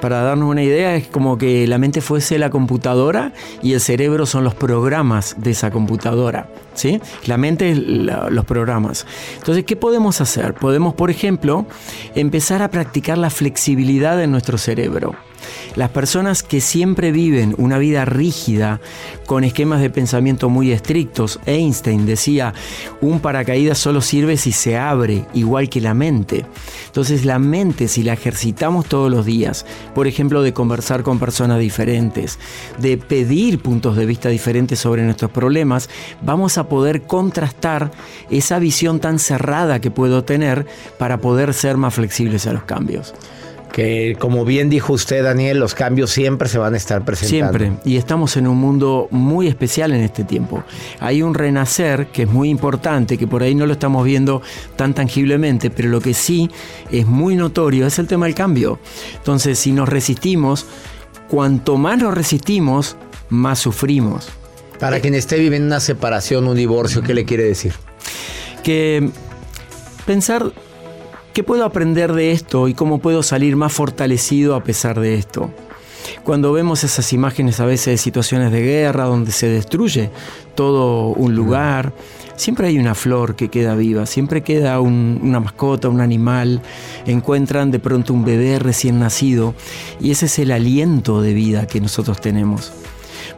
Para 0.00 0.22
darnos 0.22 0.50
una 0.50 0.62
idea, 0.62 0.96
es 0.96 1.06
como 1.06 1.38
que 1.38 1.66
la 1.66 1.78
mente 1.78 2.00
fuese 2.00 2.38
la 2.38 2.50
computadora 2.50 3.32
y 3.62 3.74
el 3.74 3.80
cerebro 3.80 4.26
son 4.26 4.44
los 4.44 4.54
programas 4.54 5.36
de 5.38 5.50
esa 5.52 5.70
computadora. 5.70 6.48
¿sí? 6.74 7.00
La 7.26 7.36
mente 7.36 7.72
es 7.72 7.78
los 7.78 8.44
programas. 8.44 9.06
Entonces, 9.36 9.64
¿qué 9.64 9.76
podemos 9.76 10.20
hacer? 10.20 10.54
Podemos, 10.54 10.94
por 10.94 11.10
ejemplo, 11.10 11.66
empezar 12.14 12.62
a 12.62 12.68
practicar 12.68 13.18
la 13.18 13.30
flexibilidad 13.30 14.20
en 14.22 14.30
nuestro 14.30 14.58
cerebro. 14.58 15.14
Las 15.76 15.90
personas 15.90 16.42
que 16.42 16.60
siempre 16.60 17.12
viven 17.12 17.54
una 17.58 17.78
vida 17.78 18.04
rígida, 18.04 18.80
con 19.26 19.44
esquemas 19.44 19.80
de 19.80 19.90
pensamiento 19.90 20.48
muy 20.48 20.72
estrictos, 20.72 21.40
Einstein 21.46 22.06
decía, 22.06 22.54
un 23.00 23.20
paracaídas 23.20 23.78
solo 23.78 24.00
sirve 24.00 24.36
si 24.36 24.52
se 24.52 24.76
abre, 24.76 25.24
igual 25.34 25.68
que 25.68 25.80
la 25.80 25.94
mente. 25.94 26.44
Entonces 26.86 27.24
la 27.24 27.38
mente, 27.38 27.88
si 27.88 28.02
la 28.02 28.12
ejercitamos 28.12 28.86
todos 28.86 29.10
los 29.10 29.24
días, 29.24 29.64
por 29.94 30.06
ejemplo, 30.06 30.42
de 30.42 30.52
conversar 30.52 31.02
con 31.02 31.18
personas 31.18 31.58
diferentes, 31.58 32.38
de 32.78 32.98
pedir 32.98 33.60
puntos 33.60 33.96
de 33.96 34.06
vista 34.06 34.28
diferentes 34.28 34.78
sobre 34.78 35.02
nuestros 35.02 35.30
problemas, 35.30 35.88
vamos 36.22 36.58
a 36.58 36.68
poder 36.68 37.02
contrastar 37.02 37.90
esa 38.30 38.58
visión 38.58 39.00
tan 39.00 39.18
cerrada 39.18 39.80
que 39.80 39.90
puedo 39.90 40.24
tener 40.24 40.66
para 40.98 41.18
poder 41.18 41.54
ser 41.54 41.76
más 41.76 41.94
flexibles 41.94 42.46
a 42.46 42.52
los 42.52 42.64
cambios. 42.64 43.14
Que 43.72 44.16
como 44.18 44.44
bien 44.44 44.68
dijo 44.68 44.92
usted, 44.92 45.24
Daniel, 45.24 45.58
los 45.58 45.74
cambios 45.74 46.10
siempre 46.10 46.48
se 46.48 46.58
van 46.58 46.74
a 46.74 46.76
estar 46.76 47.04
presentando. 47.04 47.58
Siempre. 47.58 47.90
Y 47.90 47.96
estamos 47.96 48.36
en 48.36 48.46
un 48.46 48.58
mundo 48.58 49.08
muy 49.10 49.48
especial 49.48 49.92
en 49.92 50.02
este 50.02 50.24
tiempo. 50.24 50.62
Hay 51.00 51.22
un 51.22 51.34
renacer 51.34 52.08
que 52.08 52.22
es 52.22 52.28
muy 52.28 52.50
importante, 52.50 53.16
que 53.16 53.26
por 53.26 53.42
ahí 53.42 53.54
no 53.54 53.66
lo 53.66 53.72
estamos 53.72 54.04
viendo 54.04 54.42
tan 54.76 54.94
tangiblemente, 54.94 55.70
pero 55.70 55.88
lo 55.88 56.00
que 56.00 56.12
sí 56.12 56.50
es 56.90 57.06
muy 57.06 57.34
notorio 57.34 57.86
es 57.86 57.98
el 57.98 58.06
tema 58.06 58.26
del 58.26 58.34
cambio. 58.34 58.78
Entonces, 59.16 59.58
si 59.58 59.72
nos 59.72 59.88
resistimos, 59.88 60.66
cuanto 61.28 61.78
más 61.78 61.98
nos 61.98 62.14
resistimos, 62.14 62.96
más 63.30 63.58
sufrimos. 63.58 64.28
Para 64.78 65.00
quien 65.00 65.14
esté 65.14 65.38
viviendo 65.38 65.68
una 65.68 65.80
separación, 65.80 66.46
un 66.46 66.56
divorcio, 66.56 67.02
¿qué 67.02 67.14
le 67.14 67.24
quiere 67.24 67.44
decir? 67.44 67.72
que 68.62 69.10
pensar 70.06 70.52
qué 71.32 71.42
puedo 71.42 71.64
aprender 71.64 72.12
de 72.12 72.32
esto 72.32 72.68
y 72.68 72.74
cómo 72.74 72.98
puedo 72.98 73.22
salir 73.22 73.56
más 73.56 73.72
fortalecido 73.72 74.54
a 74.54 74.64
pesar 74.64 75.00
de 75.00 75.14
esto. 75.14 75.50
Cuando 76.24 76.52
vemos 76.52 76.84
esas 76.84 77.12
imágenes 77.12 77.60
a 77.60 77.64
veces 77.64 77.86
de 77.86 77.96
situaciones 77.98 78.52
de 78.52 78.62
guerra 78.62 79.04
donde 79.04 79.32
se 79.32 79.48
destruye 79.48 80.10
todo 80.54 81.06
un 81.08 81.34
lugar, 81.34 81.92
siempre 82.36 82.66
hay 82.68 82.78
una 82.78 82.94
flor 82.94 83.36
que 83.36 83.48
queda 83.48 83.74
viva, 83.76 84.04
siempre 84.06 84.42
queda 84.42 84.80
un- 84.80 85.20
una 85.22 85.40
mascota, 85.40 85.88
un 85.88 86.00
animal, 86.00 86.60
encuentran 87.06 87.70
de 87.70 87.78
pronto 87.78 88.12
un 88.12 88.24
bebé 88.24 88.58
recién 88.58 88.98
nacido 88.98 89.54
y 90.00 90.10
ese 90.10 90.26
es 90.26 90.38
el 90.38 90.50
aliento 90.50 91.22
de 91.22 91.34
vida 91.34 91.66
que 91.66 91.80
nosotros 91.80 92.20
tenemos. 92.20 92.72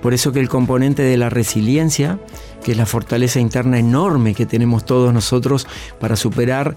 Por 0.00 0.14
eso 0.14 0.33
que 0.33 0.40
el 0.40 0.48
componente 0.48 1.02
de 1.02 1.16
la 1.16 1.30
resiliencia, 1.30 2.18
que 2.62 2.72
es 2.72 2.78
la 2.78 2.87
fortaleza 2.87 3.40
interna 3.40 3.78
enorme 3.78 4.35
que 4.35 4.46
tenemos 4.46 4.85
todos 4.85 5.12
nosotros 5.12 5.66
para 6.00 6.16
superar 6.16 6.74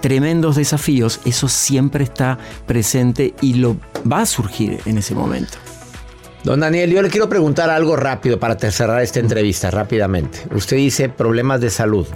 tremendos 0.00 0.56
desafíos, 0.56 1.20
eso 1.24 1.48
siempre 1.48 2.04
está 2.04 2.38
presente 2.66 3.34
y 3.40 3.54
lo 3.54 3.76
va 4.10 4.20
a 4.20 4.26
surgir 4.26 4.80
en 4.86 4.98
ese 4.98 5.14
momento. 5.14 5.58
Don 6.44 6.60
Daniel, 6.60 6.90
yo 6.90 7.02
le 7.02 7.10
quiero 7.10 7.28
preguntar 7.28 7.68
algo 7.68 7.96
rápido 7.96 8.40
para 8.40 8.58
cerrar 8.58 9.02
esta 9.02 9.20
entrevista 9.20 9.70
rápidamente. 9.70 10.40
Usted 10.54 10.76
dice 10.78 11.08
problemas 11.10 11.60
de 11.60 11.68
salud. 11.68 12.06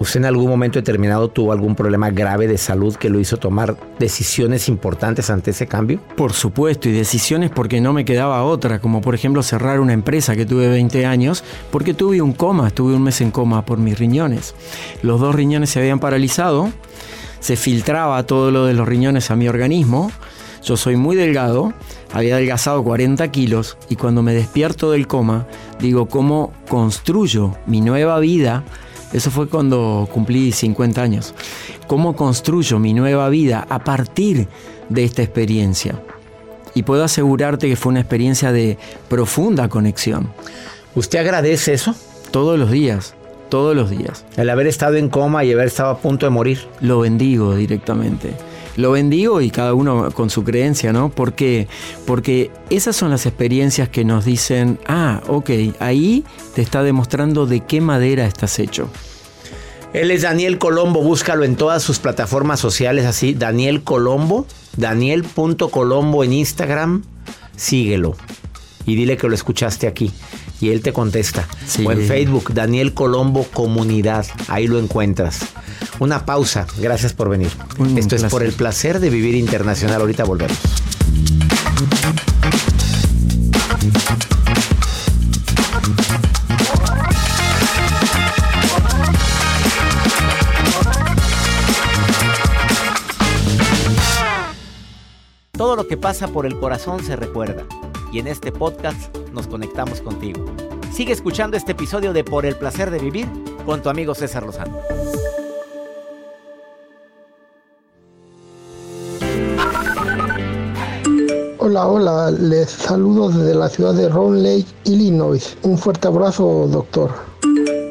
¿Usted 0.00 0.20
en 0.20 0.26
algún 0.26 0.48
momento 0.48 0.78
determinado 0.78 1.28
tuvo 1.28 1.52
algún 1.52 1.74
problema 1.74 2.10
grave 2.10 2.48
de 2.48 2.58
salud 2.58 2.96
que 2.96 3.08
lo 3.08 3.20
hizo 3.20 3.36
tomar 3.36 3.76
decisiones 3.98 4.68
importantes 4.68 5.30
ante 5.30 5.52
ese 5.52 5.66
cambio? 5.66 6.00
Por 6.16 6.32
supuesto, 6.32 6.88
y 6.88 6.92
decisiones 6.92 7.50
porque 7.50 7.80
no 7.80 7.92
me 7.92 8.04
quedaba 8.04 8.42
otra, 8.42 8.80
como 8.80 9.00
por 9.00 9.14
ejemplo 9.14 9.42
cerrar 9.42 9.80
una 9.80 9.92
empresa 9.92 10.34
que 10.34 10.46
tuve 10.46 10.68
20 10.68 11.06
años, 11.06 11.44
porque 11.70 11.94
tuve 11.94 12.22
un 12.22 12.32
coma, 12.32 12.68
estuve 12.68 12.94
un 12.94 13.02
mes 13.02 13.20
en 13.20 13.30
coma 13.30 13.64
por 13.64 13.78
mis 13.78 13.98
riñones. 13.98 14.54
Los 15.02 15.20
dos 15.20 15.34
riñones 15.34 15.70
se 15.70 15.78
habían 15.78 16.00
paralizado, 16.00 16.70
se 17.40 17.56
filtraba 17.56 18.24
todo 18.24 18.50
lo 18.50 18.66
de 18.66 18.74
los 18.74 18.88
riñones 18.88 19.30
a 19.30 19.36
mi 19.36 19.48
organismo, 19.48 20.10
yo 20.64 20.76
soy 20.76 20.96
muy 20.96 21.16
delgado, 21.16 21.72
había 22.12 22.36
adelgazado 22.36 22.84
40 22.84 23.28
kilos 23.32 23.76
y 23.88 23.96
cuando 23.96 24.22
me 24.22 24.32
despierto 24.32 24.92
del 24.92 25.08
coma, 25.08 25.46
digo, 25.80 26.06
¿cómo 26.06 26.52
construyo 26.68 27.56
mi 27.66 27.80
nueva 27.80 28.20
vida? 28.20 28.62
Eso 29.12 29.30
fue 29.30 29.48
cuando 29.48 30.08
cumplí 30.12 30.52
50 30.52 31.02
años. 31.02 31.34
¿Cómo 31.86 32.16
construyo 32.16 32.78
mi 32.78 32.94
nueva 32.94 33.28
vida 33.28 33.66
a 33.68 33.84
partir 33.84 34.48
de 34.88 35.04
esta 35.04 35.22
experiencia? 35.22 36.00
Y 36.74 36.84
puedo 36.84 37.04
asegurarte 37.04 37.68
que 37.68 37.76
fue 37.76 37.90
una 37.90 38.00
experiencia 38.00 38.52
de 38.52 38.78
profunda 39.08 39.68
conexión. 39.68 40.32
¿Usted 40.94 41.18
agradece 41.18 41.74
eso? 41.74 41.94
Todos 42.30 42.58
los 42.58 42.70
días, 42.70 43.14
todos 43.50 43.76
los 43.76 43.90
días. 43.90 44.24
El 44.36 44.48
haber 44.48 44.66
estado 44.66 44.96
en 44.96 45.10
coma 45.10 45.44
y 45.44 45.52
haber 45.52 45.66
estado 45.66 45.90
a 45.90 45.98
punto 45.98 46.24
de 46.24 46.30
morir. 46.30 46.66
Lo 46.80 47.00
bendigo 47.00 47.54
directamente. 47.54 48.32
Lo 48.76 48.92
bendigo 48.92 49.40
y 49.40 49.50
cada 49.50 49.74
uno 49.74 50.10
con 50.12 50.30
su 50.30 50.44
creencia, 50.44 50.92
¿no? 50.92 51.10
¿Por 51.10 51.34
qué? 51.34 51.68
Porque 52.06 52.50
esas 52.70 52.96
son 52.96 53.10
las 53.10 53.26
experiencias 53.26 53.88
que 53.88 54.04
nos 54.04 54.24
dicen, 54.24 54.78
ah, 54.86 55.20
ok, 55.28 55.50
ahí 55.78 56.24
te 56.54 56.62
está 56.62 56.82
demostrando 56.82 57.46
de 57.46 57.60
qué 57.60 57.80
madera 57.80 58.26
estás 58.26 58.58
hecho. 58.58 58.88
Él 59.92 60.10
es 60.10 60.22
Daniel 60.22 60.58
Colombo, 60.58 61.02
búscalo 61.02 61.44
en 61.44 61.56
todas 61.56 61.82
sus 61.82 61.98
plataformas 61.98 62.60
sociales 62.60 63.04
así, 63.04 63.34
Daniel 63.34 63.82
Colombo, 63.82 64.46
daniel.colombo 64.78 66.24
en 66.24 66.32
Instagram, 66.32 67.02
síguelo 67.56 68.16
y 68.86 68.94
dile 68.94 69.18
que 69.18 69.28
lo 69.28 69.34
escuchaste 69.34 69.86
aquí 69.86 70.10
y 70.62 70.70
él 70.70 70.80
te 70.80 70.94
contesta. 70.94 71.46
Sí. 71.66 71.84
O 71.84 71.92
en 71.92 72.06
Facebook, 72.06 72.54
Daniel 72.54 72.94
Colombo 72.94 73.44
Comunidad, 73.52 74.24
ahí 74.48 74.66
lo 74.66 74.78
encuentras 74.78 75.40
una 75.98 76.24
pausa. 76.24 76.66
Gracias 76.78 77.12
por 77.12 77.28
venir. 77.28 77.50
Esto 77.96 78.16
es 78.16 78.24
por 78.24 78.42
el 78.42 78.52
placer 78.52 79.00
de 79.00 79.10
vivir 79.10 79.34
internacional. 79.34 80.00
Ahorita 80.00 80.24
volvemos. 80.24 80.58
Todo 95.52 95.76
lo 95.76 95.86
que 95.86 95.96
pasa 95.96 96.28
por 96.28 96.44
el 96.44 96.58
corazón 96.58 97.04
se 97.04 97.14
recuerda 97.14 97.64
y 98.12 98.18
en 98.18 98.26
este 98.26 98.50
podcast 98.50 99.16
nos 99.32 99.46
conectamos 99.46 100.00
contigo. 100.00 100.44
Sigue 100.92 101.12
escuchando 101.12 101.56
este 101.56 101.72
episodio 101.72 102.12
de 102.12 102.24
Por 102.24 102.44
el 102.44 102.56
placer 102.56 102.90
de 102.90 102.98
vivir 102.98 103.28
con 103.64 103.80
tu 103.82 103.88
amigo 103.88 104.14
César 104.14 104.42
Lozano. 104.42 104.76
Hola, 111.64 111.86
hola, 111.86 112.30
les 112.32 112.70
saludo 112.70 113.28
desde 113.28 113.54
la 113.54 113.68
ciudad 113.68 113.94
de 113.94 114.08
Round 114.08 114.42
Lake, 114.42 114.66
Illinois. 114.82 115.56
Un 115.62 115.78
fuerte 115.78 116.08
abrazo, 116.08 116.66
doctor. 116.66 117.12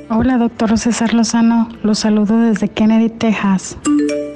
Hola, 0.10 0.38
doctor 0.38 0.78
César 0.78 1.14
Lozano. 1.14 1.70
Los 1.82 2.00
saludo 2.00 2.38
desde 2.38 2.68
Kennedy, 2.68 3.08
Texas. 3.08 3.78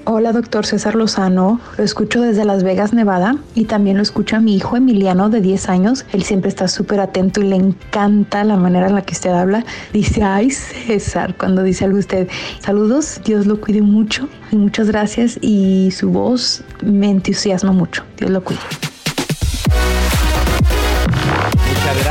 Hola, 0.06 0.32
doctor 0.32 0.66
César 0.66 0.96
Lozano. 0.96 1.60
Lo 1.78 1.84
escucho 1.84 2.22
desde 2.22 2.46
Las 2.46 2.64
Vegas, 2.64 2.94
Nevada. 2.94 3.36
Y 3.56 3.66
también 3.66 3.98
lo 3.98 4.04
escucha 4.04 4.40
mi 4.40 4.56
hijo 4.56 4.78
Emiliano, 4.78 5.30
de 5.30 5.42
10 5.42 5.68
años. 5.68 6.06
Él 6.14 6.24
siempre 6.24 6.48
está 6.48 6.70
súper 6.70 7.02
atento 7.02 7.42
y 7.42 7.50
le 7.50 7.58
encanta 7.58 8.46
la 8.46 8.56
manera 8.56 8.88
en 8.88 8.96
la 8.96 9.02
que 9.02 9.16
usted 9.16 9.32
habla. 9.32 9.66
Dice, 9.92 10.24
ay, 10.24 10.50
César, 10.50 11.36
cuando 11.36 11.62
dice 11.62 11.84
algo 11.84 12.00
usted. 12.00 12.30
Saludos, 12.62 13.20
Dios 13.26 13.48
lo 13.48 13.60
cuide 13.60 13.82
mucho. 13.82 14.30
Y 14.54 14.56
muchas 14.56 14.88
gracias. 14.88 15.38
Y 15.42 15.92
su 15.92 16.10
voz 16.10 16.64
me 16.82 17.10
entusiasma 17.10 17.74
mucho. 17.74 18.06
Dios 18.18 18.32
lo 18.32 18.42
cuide. 18.42 18.62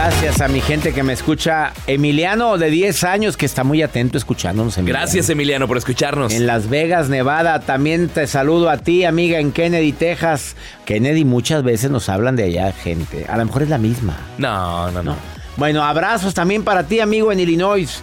Gracias 0.07 0.43
a 0.43 0.49
mi 0.49 0.61
gente 0.61 0.93
que 0.93 1.03
me 1.03 1.15
escucha. 1.15 1.73
Emiliano, 1.87 2.59
de 2.59 2.69
10 2.69 3.05
años, 3.05 3.39
que 3.39 3.47
está 3.47 3.65
muy 3.65 3.81
atento 3.81 4.19
escuchándonos. 4.19 4.77
Emiliano. 4.77 5.01
Gracias, 5.01 5.31
Emiliano, 5.31 5.67
por 5.67 5.79
escucharnos. 5.79 6.31
En 6.35 6.47
Las 6.47 6.69
Vegas, 6.69 7.09
Nevada. 7.09 7.61
También 7.61 8.09
te 8.09 8.27
saludo 8.27 8.69
a 8.69 8.77
ti, 8.77 9.07
amiga, 9.07 9.39
en 9.39 9.51
Kennedy, 9.51 9.93
Texas. 9.93 10.57
Kennedy, 10.85 11.25
muchas 11.25 11.63
veces 11.63 11.91
nos 11.91 12.11
hablan 12.11 12.37
de 12.37 12.45
allá, 12.45 12.71
gente. 12.73 13.25
A 13.31 13.39
lo 13.39 13.47
mejor 13.47 13.63
es 13.63 13.71
la 13.71 13.79
misma. 13.79 14.19
No, 14.37 14.91
no, 14.91 15.03
no. 15.03 15.17
Bueno, 15.57 15.83
abrazos 15.83 16.35
también 16.35 16.65
para 16.65 16.83
ti, 16.83 17.01
amigo, 17.01 17.33
en 17.33 17.41
Illinois. 17.41 18.03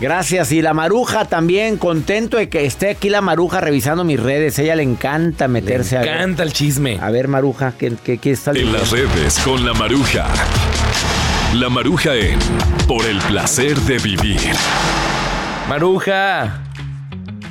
Gracias. 0.00 0.52
Y 0.52 0.62
la 0.62 0.72
Maruja 0.72 1.24
también, 1.24 1.78
contento 1.78 2.36
de 2.36 2.48
que 2.48 2.64
esté 2.64 2.90
aquí 2.90 3.10
la 3.10 3.22
Maruja 3.22 3.60
revisando 3.60 4.04
mis 4.04 4.20
redes. 4.20 4.56
A 4.60 4.62
ella 4.62 4.76
le 4.76 4.84
encanta 4.84 5.48
meterse 5.48 5.98
Le 5.98 6.12
encanta 6.12 6.44
el 6.44 6.52
chisme. 6.52 7.00
A 7.00 7.10
ver, 7.10 7.26
Maruja, 7.26 7.74
¿qué, 7.76 7.92
qué, 8.04 8.18
qué 8.18 8.30
está 8.30 8.52
En 8.52 8.72
las 8.72 8.92
redes 8.92 9.40
con 9.40 9.66
la 9.66 9.74
Maruja. 9.74 10.28
La 11.54 11.68
Maruja 11.68 12.14
en 12.14 12.38
Por 12.86 13.04
el 13.04 13.18
placer 13.18 13.76
de 13.80 13.98
vivir. 13.98 14.38
Maruja. 15.68 16.62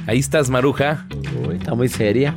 Ahí 0.07 0.19
estás, 0.19 0.49
Maruja. 0.49 1.05
Uy, 1.45 1.57
está 1.57 1.75
muy 1.75 1.89
seria. 1.89 2.33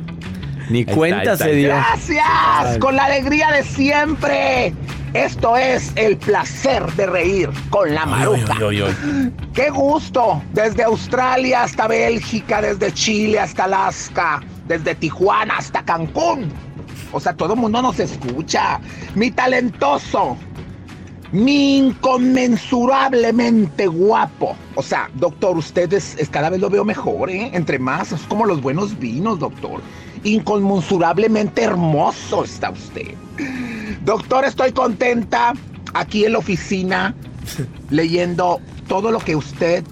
Ni 0.69 0.79
Ahí 0.79 0.85
cuenta 0.85 1.33
está, 1.33 1.45
se 1.45 1.53
dio. 1.53 1.69
Gracias, 1.69 2.77
con 2.79 2.97
la 2.97 3.05
alegría 3.05 3.49
de 3.51 3.63
siempre. 3.63 4.73
Esto 5.13 5.55
es 5.55 5.93
el 5.95 6.17
placer 6.17 6.85
de 6.93 7.05
reír 7.05 7.49
con 7.69 7.93
la 7.95 8.05
maruja. 8.05 8.57
Oy, 8.65 8.81
oy. 8.81 8.93
Qué 9.53 9.69
gusto. 9.69 10.43
Desde 10.51 10.83
Australia 10.83 11.63
hasta 11.63 11.87
Bélgica, 11.87 12.61
desde 12.61 12.91
Chile 12.91 13.39
hasta 13.39 13.63
Alaska, 13.63 14.41
desde 14.67 14.95
Tijuana 14.95 15.57
hasta 15.59 15.81
Cancún. 15.83 16.51
O 17.13 17.19
sea, 17.21 17.33
todo 17.33 17.53
el 17.53 17.59
mundo 17.59 17.81
nos 17.81 17.99
escucha. 17.99 18.81
Mi 19.15 19.31
talentoso, 19.31 20.35
mi 21.33 21.77
inconmensurablemente 21.77 23.87
guapo. 23.87 24.55
O 24.75 24.83
sea, 24.83 25.09
doctor, 25.15 25.57
usted 25.57 25.91
es, 25.91 26.15
es- 26.17 26.29
cada 26.29 26.49
vez 26.49 26.61
lo 26.61 26.69
veo 26.69 26.85
mejor, 26.85 27.29
¿eh? 27.29 27.49
Entre 27.53 27.77
más, 27.79 28.13
es 28.13 28.21
como 28.21 28.45
los 28.45 28.61
buenos 28.61 28.97
vinos, 28.99 29.39
doctor. 29.39 29.81
Inconmensurablemente 30.23 31.63
hermoso 31.63 32.45
está 32.45 32.69
usted. 32.69 33.15
Doctor, 34.05 34.45
estoy 34.45 34.71
contenta 34.71 35.53
aquí 35.93 36.23
en 36.25 36.31
la 36.33 36.39
oficina 36.39 37.15
leyendo 37.89 38.59
todo 38.87 39.11
lo 39.11 39.19
que 39.19 39.35
usted 39.35 39.83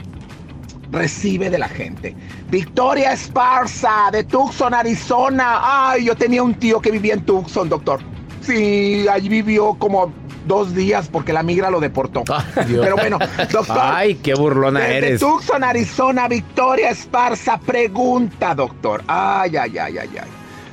recibe 0.91 1.49
de 1.49 1.57
la 1.57 1.69
gente. 1.69 2.15
Victoria 2.49 3.13
Esparza, 3.13 4.09
de 4.11 4.23
Tucson, 4.25 4.73
Arizona. 4.73 5.59
Ay, 5.89 6.05
yo 6.05 6.15
tenía 6.15 6.43
un 6.43 6.53
tío 6.53 6.79
que 6.81 6.91
vivía 6.91 7.13
en 7.15 7.25
Tucson, 7.25 7.67
doctor. 7.69 7.99
Sí, 8.41 9.05
allí 9.11 9.29
vivió 9.29 9.73
como 9.75 10.11
dos 10.47 10.73
días 10.73 11.09
porque 11.11 11.33
la 11.33 11.43
migra 11.43 11.69
lo 11.69 11.79
deportó. 11.79 12.23
Dios. 12.67 12.81
Pero 12.83 12.95
bueno, 12.95 13.17
doctor. 13.51 13.77
Ay, 13.79 14.15
qué 14.15 14.33
burlona 14.33 14.81
Desde 14.81 14.97
eres. 14.97 15.19
Tucson, 15.19 15.63
Arizona, 15.63 16.27
Victoria 16.27 16.89
Esparza 16.89 17.57
pregunta, 17.57 18.55
doctor. 18.55 19.03
Ay, 19.07 19.57
ay, 19.57 19.77
ay, 19.77 19.97
ay, 19.97 20.09
ay. 20.21 20.29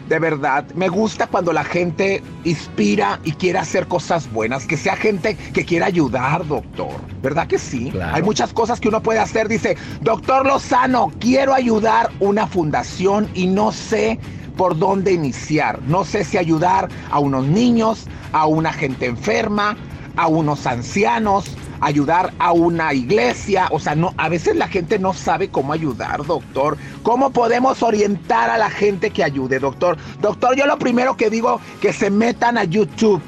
De 0.09 0.19
verdad, 0.19 0.65
me 0.75 0.89
gusta 0.89 1.27
cuando 1.27 1.53
la 1.53 1.65
gente 1.65 2.23
inspira 2.45 3.21
y 3.25 3.33
quiere 3.33 3.59
hacer 3.59 3.87
cosas 3.89 4.33
buenas, 4.33 4.67
que 4.67 4.79
sea 4.79 4.97
gente 4.97 5.37
que 5.53 5.67
quiera 5.67 5.85
ayudar, 5.85 6.47
doctor. 6.47 6.95
¿Verdad 7.21 7.47
que 7.47 7.59
sí? 7.59 7.91
Claro. 7.91 8.17
Hay 8.17 8.23
muchas 8.23 8.55
cosas 8.55 8.81
que 8.81 8.89
uno 8.89 9.03
puede 9.03 9.19
hacer. 9.19 9.49
Dice, 9.49 9.77
doctor 10.01 10.47
Lozano, 10.47 11.13
quiero 11.21 11.53
ayudar 11.53 12.11
una 12.21 12.47
fundación 12.47 13.29
y 13.35 13.49
no 13.49 13.71
sé 13.71 14.19
por 14.59 14.77
dónde 14.77 15.13
iniciar. 15.13 15.81
No 15.87 16.05
sé 16.05 16.25
si 16.25 16.37
ayudar 16.37 16.91
a 17.11 17.21
unos 17.21 17.47
niños, 17.47 18.05
a 18.33 18.47
una 18.47 18.75
gente 18.75 19.07
enferma, 19.07 19.77
a 20.17 20.27
unos 20.27 20.67
ancianos, 20.67 21.57
ayudar 21.81 22.35
a 22.41 22.53
una 22.53 22.93
iglesia. 22.93 23.69
O 23.71 23.79
sea, 23.79 23.95
no, 23.95 24.13
a 24.19 24.29
veces 24.29 24.57
la 24.57 24.69
gente 24.69 24.99
no 24.99 25.15
sabe 25.15 25.49
cómo 25.49 25.73
ayudar, 25.73 26.27
doctor. 26.27 26.77
¿Cómo 27.03 27.31
podemos 27.31 27.83
orientar 27.83 28.51
a 28.51 28.59
la 28.59 28.69
gente 28.69 29.11
que 29.11 29.25
ayude, 29.25 29.61
doctor? 29.61 29.97
Doctor, 30.21 30.57
yo 30.57 30.67
lo 30.67 30.79
primero 30.79 31.17
que 31.17 31.31
digo, 31.31 31.61
que 31.81 31.93
se 31.93 32.11
metan 32.11 32.59
a 32.59 32.65
YouTube. 32.65 33.23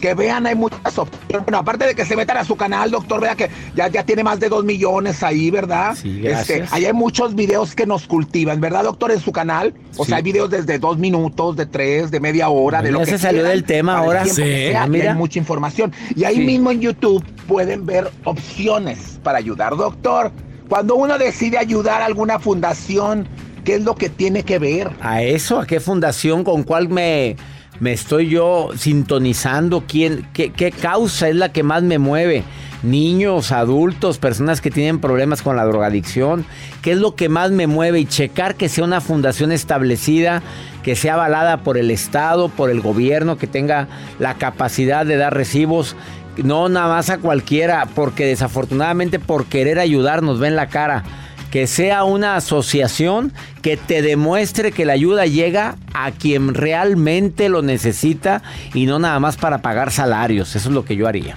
Que 0.00 0.14
vean, 0.14 0.46
hay 0.46 0.54
muchas 0.54 0.98
opciones. 0.98 1.44
Bueno, 1.44 1.58
aparte 1.58 1.86
de 1.86 1.94
que 1.94 2.04
se 2.04 2.16
metan 2.16 2.36
a 2.36 2.44
su 2.44 2.54
canal, 2.56 2.90
doctor, 2.90 3.20
vea 3.20 3.34
que 3.34 3.48
ya, 3.74 3.88
ya 3.88 4.04
tiene 4.04 4.22
más 4.22 4.38
de 4.40 4.48
dos 4.48 4.64
millones 4.64 5.22
ahí, 5.22 5.50
¿verdad? 5.50 5.92
Este, 5.92 6.02
Sí, 6.08 6.20
gracias. 6.20 6.72
ahí 6.72 6.84
hay 6.84 6.92
muchos 6.92 7.34
videos 7.34 7.74
que 7.74 7.86
nos 7.86 8.06
cultivan, 8.06 8.60
¿verdad, 8.60 8.84
doctor? 8.84 9.10
En 9.10 9.20
su 9.20 9.32
canal. 9.32 9.74
O 9.96 10.04
Sí. 10.04 10.08
sea, 10.08 10.18
hay 10.18 10.22
videos 10.22 10.50
desde 10.50 10.78
dos 10.78 10.98
minutos, 10.98 11.56
de 11.56 11.66
tres, 11.66 12.10
de 12.10 12.20
media 12.20 12.48
hora, 12.50 12.82
de 12.82 12.88
Ya 12.88 12.92
lo 12.92 12.98
que 13.00 13.06
se 13.06 13.18
salió 13.18 13.40
quieran, 13.42 13.52
del 13.52 13.64
tema 13.64 13.98
ahora. 13.98 14.24
Sí. 14.26 14.34
sea, 14.34 14.82
Ah, 14.82 14.86
mira. 14.86 15.12
hay 15.12 15.16
mucha 15.18 15.38
información. 15.38 15.92
Y 16.14 16.24
ahí 16.24 16.36
Sí. 16.36 16.44
mismo 16.44 16.70
en 16.70 16.80
YouTube 16.80 17.24
pueden 17.48 17.86
ver 17.86 18.10
opciones 18.24 19.18
para 19.22 19.38
ayudar. 19.38 19.76
Doctor, 19.76 20.30
cuando 20.68 20.94
uno 20.96 21.18
decide 21.18 21.58
ayudar 21.58 22.02
a 22.02 22.06
alguna 22.06 22.38
fundación, 22.38 23.26
¿qué 23.64 23.76
es 23.76 23.82
lo 23.82 23.94
que 23.94 24.08
tiene 24.08 24.42
que 24.42 24.58
ver? 24.58 24.90
¿A 25.00 25.22
eso? 25.22 25.58
¿A 25.60 25.66
qué 25.66 25.80
fundación? 25.80 26.44
¿Con 26.44 26.62
cuál 26.64 26.88
me, 26.88 27.36
me 27.80 27.92
estoy 27.92 28.28
yo 28.28 28.70
sintonizando? 28.76 29.84
¿Quién, 29.86 30.26
qué, 30.32 30.50
qué 30.50 30.72
causa 30.72 31.28
es 31.28 31.36
la 31.36 31.52
que 31.52 31.62
más 31.62 31.82
me 31.82 31.98
mueve? 31.98 32.44
Niños, 32.82 33.52
adultos, 33.52 34.18
personas 34.18 34.60
que 34.60 34.70
tienen 34.70 35.00
problemas 35.00 35.42
con 35.42 35.56
la 35.56 35.64
drogadicción. 35.64 36.44
¿Qué 36.82 36.92
es 36.92 36.98
lo 36.98 37.14
que 37.14 37.28
más 37.28 37.50
me 37.50 37.66
mueve? 37.66 38.00
Y 38.00 38.06
checar 38.06 38.54
que 38.54 38.68
sea 38.68 38.84
una 38.84 39.00
fundación 39.00 39.50
establecida, 39.50 40.42
que 40.82 40.94
sea 40.94 41.14
avalada 41.14 41.58
por 41.58 41.78
el 41.78 41.90
Estado, 41.90 42.48
por 42.48 42.70
el 42.70 42.80
gobierno, 42.80 43.38
que 43.38 43.46
tenga 43.46 43.88
la 44.18 44.34
capacidad 44.34 45.04
de 45.04 45.16
dar 45.16 45.34
recibos. 45.34 45.96
No 46.36 46.68
nada 46.68 46.88
más 46.88 47.10
a 47.10 47.18
cualquiera, 47.18 47.88
porque 47.94 48.26
desafortunadamente 48.26 49.18
por 49.18 49.46
querer 49.46 49.78
ayudar 49.78 50.22
nos 50.22 50.38
ven 50.38 50.54
la 50.54 50.68
cara 50.68 51.02
que 51.56 51.66
sea 51.66 52.04
una 52.04 52.36
asociación 52.36 53.32
que 53.62 53.78
te 53.78 54.02
demuestre 54.02 54.72
que 54.72 54.84
la 54.84 54.92
ayuda 54.92 55.24
llega 55.24 55.76
a 55.94 56.10
quien 56.10 56.52
realmente 56.52 57.48
lo 57.48 57.62
necesita 57.62 58.42
y 58.74 58.84
no 58.84 58.98
nada 58.98 59.18
más 59.20 59.38
para 59.38 59.62
pagar 59.62 59.90
salarios. 59.90 60.54
Eso 60.54 60.68
es 60.68 60.74
lo 60.74 60.84
que 60.84 60.96
yo 60.96 61.08
haría. 61.08 61.34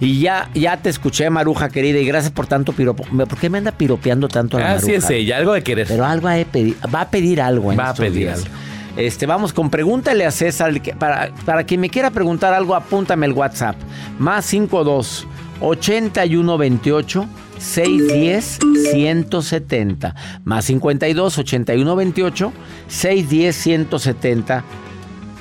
Y 0.00 0.18
ya, 0.18 0.50
ya 0.54 0.78
te 0.78 0.90
escuché, 0.90 1.30
Maruja 1.30 1.68
querida, 1.68 2.00
y 2.00 2.04
gracias 2.04 2.32
por 2.32 2.48
tanto 2.48 2.72
piropo. 2.72 3.04
¿Por 3.04 3.38
qué 3.38 3.48
me 3.48 3.58
anda 3.58 3.70
piropeando 3.70 4.26
tanto 4.26 4.58
la 4.58 4.72
Así 4.72 4.86
Maruja? 4.88 5.06
es 5.06 5.10
ella, 5.10 5.36
algo 5.36 5.52
de 5.52 5.62
querer. 5.62 5.86
Pero 5.86 6.04
algo 6.04 6.28
de 6.28 6.44
pedir- 6.46 6.76
va 6.92 7.02
a 7.02 7.08
pedir 7.10 7.40
algo 7.40 7.70
en 7.70 7.78
Va 7.78 7.90
a 7.90 7.94
pedir 7.94 8.12
días. 8.12 8.38
algo. 8.38 8.50
Este, 8.96 9.24
vamos 9.24 9.52
con 9.52 9.70
pregúntale 9.70 10.26
a 10.26 10.32
César. 10.32 10.72
Para, 10.98 11.30
para 11.44 11.62
quien 11.62 11.80
me 11.80 11.90
quiera 11.90 12.10
preguntar 12.10 12.52
algo, 12.54 12.74
apúntame 12.74 13.26
el 13.26 13.32
WhatsApp. 13.34 13.76
Más 14.18 14.46
52 14.46 15.28
81 15.60 16.58
28 16.58 17.28
610 17.58 18.58
170. 18.92 20.14
Más 20.44 20.64
52 20.66 21.38
81 21.38 21.96
28 21.96 22.52
610 22.88 23.56
170. 23.56 24.64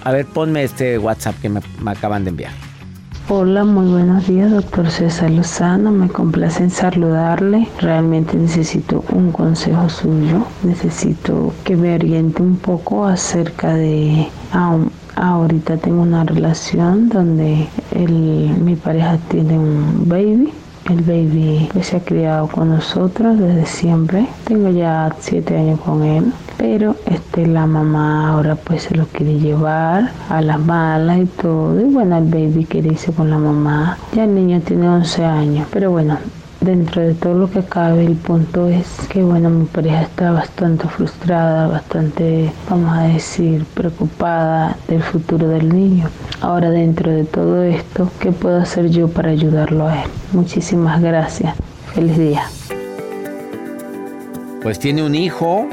A 0.04 0.12
ver, 0.12 0.26
ponme 0.26 0.64
este 0.64 0.98
WhatsApp 0.98 1.36
que 1.42 1.50
me, 1.50 1.62
acaban 1.86 2.24
de 2.24 2.32
enviar. 2.32 2.52
Hola, 3.30 3.64
muy 3.64 3.90
buenos 3.90 4.28
días, 4.28 4.52
doctor 4.52 4.92
César 4.92 5.32
Lozano. 5.32 5.92
Me 5.92 6.10
complace 6.10 6.62
en 6.62 6.70
saludarle. 6.70 7.70
Realmente 7.80 8.36
necesito 8.36 9.06
un 9.12 9.32
consejo 9.32 9.88
suyo. 9.88 10.46
Necesito 10.64 11.54
que 11.64 11.78
me 11.78 11.96
oriente 11.96 12.42
un 12.42 12.58
poco 12.58 13.06
acerca 13.06 13.76
de... 13.76 14.28
ah, 14.52 14.78
ahorita 15.16 15.78
tengo 15.78 16.02
una 16.02 16.26
relación 16.26 17.08
donde 17.08 17.68
mi 17.96 18.76
pareja 18.76 19.18
tiene 19.30 19.58
un 19.58 20.10
baby 20.10 20.52
El 20.90 21.02
baby 21.02 21.70
se 21.82 21.96
ha 21.96 22.00
criado 22.02 22.48
con 22.48 22.70
nosotros 22.70 23.40
desde 23.40 23.66
siempre. 23.66 24.28
Tengo 24.44 24.70
ya 24.70 25.16
siete 25.20 25.58
años 25.58 25.80
con 25.80 26.04
él. 26.04 26.34
Pero 26.58 26.96
este, 27.06 27.46
la 27.48 27.66
mamá 27.66 28.32
ahora 28.32 28.56
pues 28.56 28.84
se 28.84 28.96
lo 28.96 29.06
quiere 29.08 29.40
llevar 29.40 30.12
a 30.30 30.42
las 30.42 30.60
malas 30.60 31.20
y 31.20 31.26
todo. 31.26 31.80
Y 31.80 31.86
bueno, 31.86 32.18
el 32.18 32.26
baby 32.26 32.66
quiere 32.66 32.90
irse 32.90 33.14
con 33.14 33.30
la 33.30 33.38
mamá. 33.38 33.98
Ya 34.14 34.26
el 34.26 34.36
niño 34.36 34.60
tiene 34.60 34.90
11 34.90 35.24
años. 35.24 35.68
Pero 35.72 35.92
bueno, 35.92 36.18
dentro 36.64 37.02
de 37.02 37.14
todo 37.14 37.34
lo 37.34 37.50
que 37.50 37.64
cabe, 37.64 38.06
el 38.06 38.16
punto 38.16 38.68
es 38.68 38.88
que, 39.10 39.22
bueno, 39.22 39.50
mi 39.50 39.66
pareja 39.66 40.04
está 40.04 40.32
bastante 40.32 40.88
frustrada, 40.88 41.68
bastante, 41.68 42.52
vamos 42.70 42.98
a 42.98 43.04
decir, 43.04 43.66
preocupada 43.74 44.78
del 44.88 45.04
futuro 45.04 45.48
del 45.48 45.70
niño. 45.70 46.10
Ahora, 46.42 46.70
dentro 46.70 47.12
de 47.12 47.26
todo 47.26 47.64
esto, 47.64 48.10
¿qué 48.20 48.32
puedo 48.32 48.58
hacer 48.58 48.90
yo 48.90 49.08
para 49.08 49.32
ayudarlo 49.32 49.88
a 49.88 50.04
él? 50.04 50.10
Muchísimas 50.32 51.02
gracias. 51.02 51.56
Feliz 51.94 52.18
día. 52.18 52.44
Pues 54.62 54.80
tiene 54.80 55.04
un 55.04 55.14
hijo, 55.14 55.68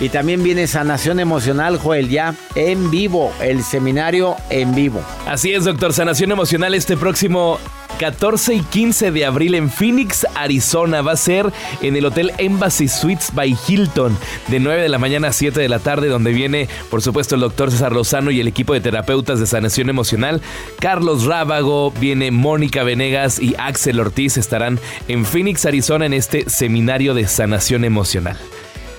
Y 0.00 0.08
también 0.08 0.42
viene 0.42 0.66
Sanación 0.66 1.20
Emocional, 1.20 1.78
Joel, 1.78 2.08
ya 2.08 2.34
en 2.54 2.90
vivo, 2.90 3.32
el 3.40 3.62
seminario 3.62 4.36
en 4.50 4.74
vivo. 4.74 5.00
Así 5.26 5.52
es, 5.52 5.64
doctor. 5.64 5.92
Sanación 5.92 6.32
Emocional 6.32 6.74
este 6.74 6.96
próximo 6.96 7.58
14 7.98 8.54
y 8.54 8.60
15 8.62 9.12
de 9.12 9.24
abril 9.24 9.54
en 9.54 9.70
Phoenix, 9.70 10.26
Arizona. 10.34 11.02
Va 11.02 11.12
a 11.12 11.16
ser 11.16 11.52
en 11.82 11.94
el 11.94 12.04
Hotel 12.04 12.32
Embassy 12.38 12.88
Suites 12.88 13.30
by 13.32 13.56
Hilton, 13.68 14.16
de 14.48 14.58
9 14.58 14.82
de 14.82 14.88
la 14.88 14.98
mañana 14.98 15.28
a 15.28 15.32
7 15.32 15.60
de 15.60 15.68
la 15.68 15.78
tarde, 15.78 16.08
donde 16.08 16.32
viene, 16.32 16.68
por 16.90 17.00
supuesto, 17.00 17.36
el 17.36 17.42
doctor 17.42 17.70
César 17.70 17.92
Lozano 17.92 18.32
y 18.32 18.40
el 18.40 18.48
equipo 18.48 18.72
de 18.72 18.80
terapeutas 18.80 19.38
de 19.38 19.46
sanación 19.46 19.88
emocional. 19.88 20.40
Carlos 20.80 21.26
Rábago, 21.26 21.92
viene 21.92 22.32
Mónica 22.32 22.82
Venegas 22.82 23.38
y 23.38 23.54
Axel 23.56 24.00
Ortiz 24.00 24.36
estarán 24.36 24.80
en 25.06 25.24
Phoenix, 25.24 25.64
Arizona, 25.64 26.06
en 26.06 26.14
este 26.14 26.50
seminario 26.50 27.14
de 27.14 27.28
sanación 27.28 27.84
emocional. 27.84 28.36